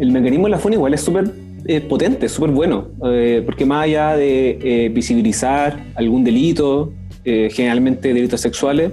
el 0.00 0.10
mecanismo 0.10 0.46
de 0.46 0.50
la 0.50 0.58
funa 0.58 0.74
igual 0.74 0.94
es 0.94 1.00
súper 1.00 1.30
eh, 1.64 1.80
potente, 1.80 2.28
súper 2.28 2.50
bueno, 2.50 2.88
eh, 3.04 3.40
porque 3.46 3.64
más 3.64 3.84
allá 3.84 4.16
de 4.16 4.58
eh, 4.60 4.88
visibilizar 4.88 5.78
algún 5.94 6.24
delito, 6.24 6.92
generalmente 7.24 8.14
delitos 8.14 8.40
sexuales, 8.40 8.92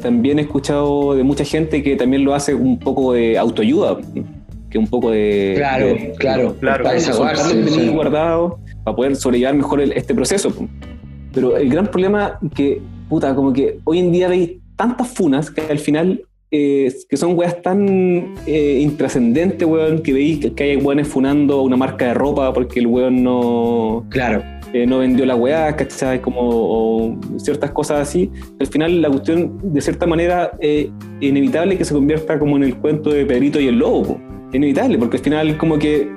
también 0.00 0.38
he 0.38 0.42
escuchado 0.42 1.14
de 1.14 1.22
mucha 1.22 1.44
gente 1.44 1.82
que 1.82 1.96
también 1.96 2.24
lo 2.24 2.34
hace 2.34 2.54
un 2.54 2.78
poco 2.78 3.12
de 3.12 3.38
autoayuda, 3.38 3.98
que 4.70 4.78
un 4.78 4.86
poco 4.86 5.10
de... 5.10 5.54
Claro, 5.56 5.96
claro, 6.18 6.56
claro. 6.58 6.84
Para 6.84 7.90
guardado, 7.90 8.58
para 8.84 8.96
poder 8.96 9.16
sobrellevar 9.16 9.54
mejor 9.54 9.80
este 9.80 10.14
proceso. 10.14 10.52
Pero 11.32 11.56
el 11.56 11.68
gran 11.68 11.86
problema 11.86 12.38
que, 12.54 12.80
puta, 13.08 13.34
como 13.34 13.52
que 13.52 13.78
hoy 13.84 13.98
en 13.98 14.12
día 14.12 14.28
veis 14.28 14.52
tantas 14.76 15.08
funas 15.08 15.50
que 15.50 15.62
al 15.62 15.78
final 15.78 16.22
eh, 16.54 16.92
que 17.08 17.16
son 17.16 17.38
weas 17.38 17.62
tan 17.62 18.34
eh, 18.46 18.78
intrascendentes, 18.82 19.66
weón, 19.66 20.02
que 20.02 20.12
veis 20.12 20.50
que 20.54 20.62
hay 20.62 20.76
weones 20.76 21.08
funando 21.08 21.62
una 21.62 21.78
marca 21.78 22.08
de 22.08 22.14
ropa 22.14 22.52
porque 22.52 22.80
el 22.80 22.86
weón 22.86 23.22
no. 23.22 24.04
Claro. 24.10 24.42
Eh, 24.72 24.86
no 24.86 24.98
vendió 24.98 25.26
la 25.26 25.36
weá, 25.36 25.74
¿cachai? 25.76 26.20
Como 26.20 27.18
ciertas 27.36 27.70
cosas 27.72 28.08
así. 28.08 28.30
Al 28.58 28.66
final, 28.66 29.02
la 29.02 29.10
cuestión, 29.10 29.58
de 29.62 29.80
cierta 29.80 30.06
manera, 30.06 30.52
es 30.60 30.88
inevitable 31.20 31.76
que 31.76 31.84
se 31.84 31.94
convierta 31.94 32.38
como 32.38 32.56
en 32.56 32.64
el 32.64 32.76
cuento 32.76 33.10
de 33.10 33.26
Pedrito 33.26 33.60
y 33.60 33.68
el 33.68 33.78
Lobo. 33.78 34.18
Inevitable, 34.52 34.98
porque 34.98 35.18
al 35.18 35.22
final, 35.22 35.58
como 35.58 35.78
que 35.78 36.10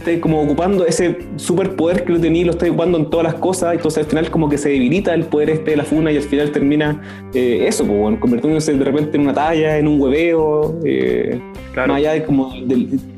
esté 0.00 0.20
como 0.20 0.42
ocupando 0.42 0.86
ese 0.86 1.18
superpoder 1.36 2.04
que 2.04 2.12
lo 2.12 2.20
tenía, 2.20 2.46
lo 2.46 2.52
está 2.52 2.66
ocupando 2.66 2.98
en 2.98 3.10
todas 3.10 3.24
las 3.24 3.34
cosas, 3.34 3.74
entonces 3.74 4.04
al 4.04 4.10
final 4.10 4.30
como 4.30 4.48
que 4.48 4.58
se 4.58 4.70
debilita 4.70 5.14
el 5.14 5.24
poder 5.24 5.50
este 5.50 5.72
de 5.72 5.76
la 5.76 5.84
funa 5.84 6.10
y 6.10 6.16
al 6.16 6.22
final 6.22 6.50
termina 6.50 7.00
eh, 7.34 7.66
eso, 7.66 7.84
pues, 7.86 8.18
convirtiéndose 8.18 8.72
de 8.74 8.84
repente 8.84 9.16
en 9.16 9.24
una 9.24 9.34
talla, 9.34 9.78
en 9.78 9.86
un 9.86 10.00
hueveo, 10.00 10.78
eh, 10.84 11.38
más 11.76 11.90
allá 11.90 12.12
de 12.12 12.24
como 12.24 12.52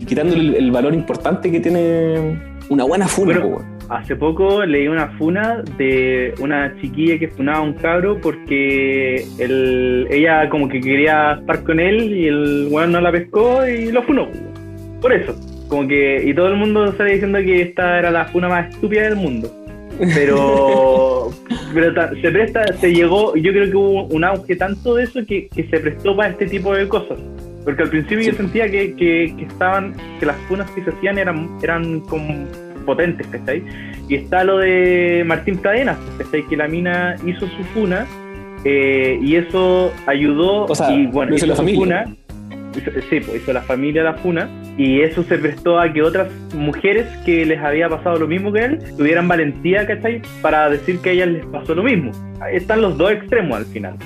quitándole 0.06 0.58
el, 0.58 0.70
valor 0.70 0.94
importante 0.94 1.50
que 1.50 1.60
tiene 1.60 2.38
una 2.68 2.84
buena 2.84 3.06
funa. 3.06 3.40
Hace 3.96 4.16
poco 4.16 4.64
leí 4.64 4.88
una 4.88 5.08
funa 5.18 5.62
de 5.76 6.34
una 6.40 6.74
chiquilla 6.80 7.18
que 7.18 7.28
funaba 7.28 7.58
a 7.58 7.62
un 7.62 7.74
cabro 7.74 8.18
porque 8.20 9.24
ella 10.10 10.48
como 10.48 10.68
que 10.68 10.80
quería 10.80 11.38
estar 11.40 11.62
con 11.64 11.80
él 11.80 12.12
y 12.12 12.26
el 12.28 12.68
weón 12.70 12.92
no 12.92 13.00
la 13.00 13.12
pescó 13.12 13.66
y 13.66 13.92
lo 13.92 14.02
funó. 14.02 14.28
Por 15.00 15.12
eso. 15.12 15.34
Como 15.68 15.88
que, 15.88 16.22
y 16.24 16.34
todo 16.34 16.48
el 16.48 16.56
mundo 16.56 16.92
sale 16.96 17.12
diciendo 17.14 17.38
que 17.38 17.62
esta 17.62 17.98
era 17.98 18.10
la 18.10 18.26
funa 18.26 18.48
más 18.48 18.68
estúpida 18.68 19.02
del 19.02 19.16
mundo. 19.16 19.50
Pero, 20.14 21.30
pero 21.74 22.14
se 22.20 22.30
presta, 22.30 22.72
se 22.74 22.92
llegó, 22.92 23.34
yo 23.36 23.52
creo 23.52 23.70
que 23.70 23.76
hubo 23.76 24.04
un 24.04 24.24
auge 24.24 24.56
tanto 24.56 24.94
de 24.94 25.04
eso 25.04 25.20
que, 25.26 25.48
que 25.48 25.64
se 25.68 25.80
prestó 25.80 26.14
para 26.16 26.30
este 26.30 26.46
tipo 26.46 26.74
de 26.74 26.88
cosas. 26.88 27.18
Porque 27.64 27.82
al 27.82 27.90
principio 27.90 28.20
yo 28.20 28.34
sentía 28.34 28.70
que, 28.70 28.94
que, 28.96 29.34
estaban, 29.38 29.94
que 30.18 30.26
las 30.26 30.36
funas 30.48 30.70
que 30.72 30.82
se 30.82 30.90
hacían 30.90 31.18
eran, 31.18 31.48
eran 31.62 32.00
como 32.00 32.46
potentes, 32.82 33.26
¿cachai? 33.28 33.62
Y 34.08 34.16
está 34.16 34.44
lo 34.44 34.58
de 34.58 35.22
Martín 35.26 35.56
Cadenas, 35.56 35.98
¿cachai? 36.18 36.46
Que 36.46 36.56
la 36.56 36.68
mina 36.68 37.16
hizo 37.26 37.46
su 37.46 37.64
funa 37.74 38.06
eh, 38.64 39.18
y 39.20 39.36
eso 39.36 39.92
ayudó, 40.06 40.66
y 40.90 41.06
bueno, 41.06 41.34
hizo, 41.34 41.46
la 41.46 41.56
familia. 41.56 42.04
Funa, 42.04 42.16
sí, 43.10 43.20
pues 43.20 43.42
hizo 43.42 43.52
la 43.52 43.62
familia 43.62 44.02
la 44.02 44.14
funa 44.14 44.48
y 44.78 45.00
eso 45.00 45.22
se 45.24 45.36
prestó 45.36 45.78
a 45.78 45.92
que 45.92 46.02
otras 46.02 46.28
mujeres 46.54 47.06
que 47.24 47.44
les 47.44 47.60
había 47.60 47.88
pasado 47.88 48.18
lo 48.18 48.26
mismo 48.26 48.52
que 48.52 48.64
él 48.64 48.78
tuvieran 48.96 49.28
valentía, 49.28 49.86
¿cachai? 49.86 50.22
Para 50.40 50.70
decir 50.70 50.98
que 50.98 51.10
a 51.10 51.12
ellas 51.12 51.28
les 51.28 51.46
pasó 51.46 51.74
lo 51.74 51.82
mismo. 51.82 52.12
Ahí 52.40 52.56
están 52.56 52.80
los 52.80 52.96
dos 52.96 53.12
extremos 53.12 53.58
al 53.58 53.66
final. 53.66 53.96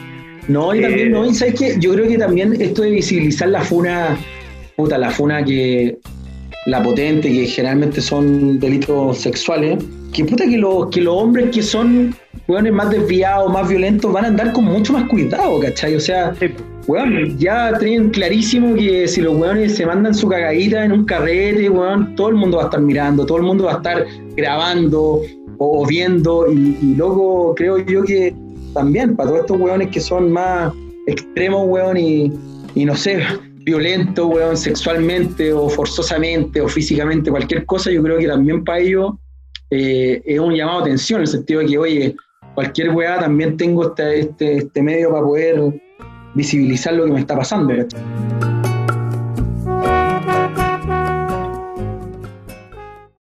No, 0.49 0.75
y 0.75 0.81
también, 0.81 1.13
no, 1.13 1.27
y 1.27 1.35
sabes 1.35 1.55
que 1.55 1.75
yo 1.81 1.93
creo 1.93 2.09
que 2.09 2.19
también 2.19 2.61
esto 2.61 2.83
de 2.83 2.91
visibilizar 2.91 3.49
la 3.49 3.63
funa, 3.63 4.17
puta, 4.77 4.97
la 4.97 5.11
funa 5.11 5.45
que, 5.45 5.99
la 6.67 6.83
potente, 6.83 7.33
que 7.33 7.47
generalmente 7.47 8.01
son 8.01 8.59
delitos 8.59 9.19
sexuales, 9.19 9.83
que 10.13 10.25
puta 10.25 10.45
que, 10.45 10.59
los 10.59 10.89
que 10.91 11.01
los 11.01 11.15
hombres 11.15 11.51
que 11.55 11.63
son 11.63 12.15
weones 12.49 12.73
más 12.73 12.91
desviados, 12.91 13.53
más 13.53 13.69
violentos, 13.69 14.13
van 14.13 14.25
a 14.25 14.29
andar 14.29 14.53
con 14.53 14.65
mucho 14.65 14.93
más 14.93 15.05
cuidado, 15.09 15.61
¿cachai? 15.61 15.95
O 15.95 16.01
sea, 16.01 16.35
weón, 16.87 17.39
ya 17.39 17.77
tienen 17.79 18.11
clarísimo 18.11 18.75
que 18.75 19.07
si 19.07 19.21
los 19.21 19.37
weones 19.37 19.77
se 19.77 19.87
mandan 19.87 20.15
su 20.15 20.29
cagadita 20.29 20.85
en 20.85 20.93
un 20.93 21.05
carrete, 21.05 21.71
weón, 21.71 22.15
todo 22.17 22.29
el 22.31 22.35
mundo 22.35 22.59
va 22.59 22.65
a 22.65 22.67
estar 22.67 22.81
mirando, 22.81 23.25
todo 23.25 23.39
el 23.39 23.45
mundo 23.45 23.65
va 23.65 23.75
a 23.75 23.77
estar 23.77 24.07
grabando 24.37 25.23
o, 25.59 25.87
viendo, 25.87 26.51
y, 26.53 26.95
luego 26.97 27.55
creo 27.55 27.79
yo 27.79 28.03
que 28.03 28.35
también 28.75 29.17
para 29.17 29.31
todos 29.31 29.41
estos 29.43 29.61
weones 29.61 29.89
que 29.89 30.01
son 30.01 30.33
más 30.33 30.73
extremos, 31.07 31.67
weón, 31.67 31.97
y, 31.97 32.33
y 32.75 32.85
no 32.85 32.95
sé, 32.95 33.23
violentos, 33.67 34.25
weón, 34.27 34.57
sexualmente 34.57 35.53
o 35.53 35.69
forzosamente 35.69 36.61
o 36.61 36.69
físicamente, 36.69 37.33
cualquier 37.33 37.67
cosa, 37.67 37.91
yo 37.91 38.01
creo 38.01 38.17
que 38.17 38.29
también 38.29 38.63
para 38.63 38.79
ellos 38.79 39.15
eh, 39.71 40.23
es 40.25 40.39
un 40.39 40.55
llamado 40.55 40.79
a 40.79 40.83
atención, 40.83 41.19
en 41.19 41.23
el 41.23 41.29
sentido 41.29 41.61
de 41.61 41.67
que, 41.67 41.79
oye, 41.79 42.17
cualquier 42.55 42.91
weá 42.91 43.19
también 43.19 43.57
tengo 43.57 43.89
este, 43.89 44.21
este, 44.21 44.57
este 44.59 44.83
medio 44.83 45.11
para 45.11 45.23
poder 45.23 45.83
visibilizar 46.35 46.95
lo 46.95 47.07
que 47.07 47.13
me 47.13 47.21
está 47.21 47.37
pasando. 47.37 47.75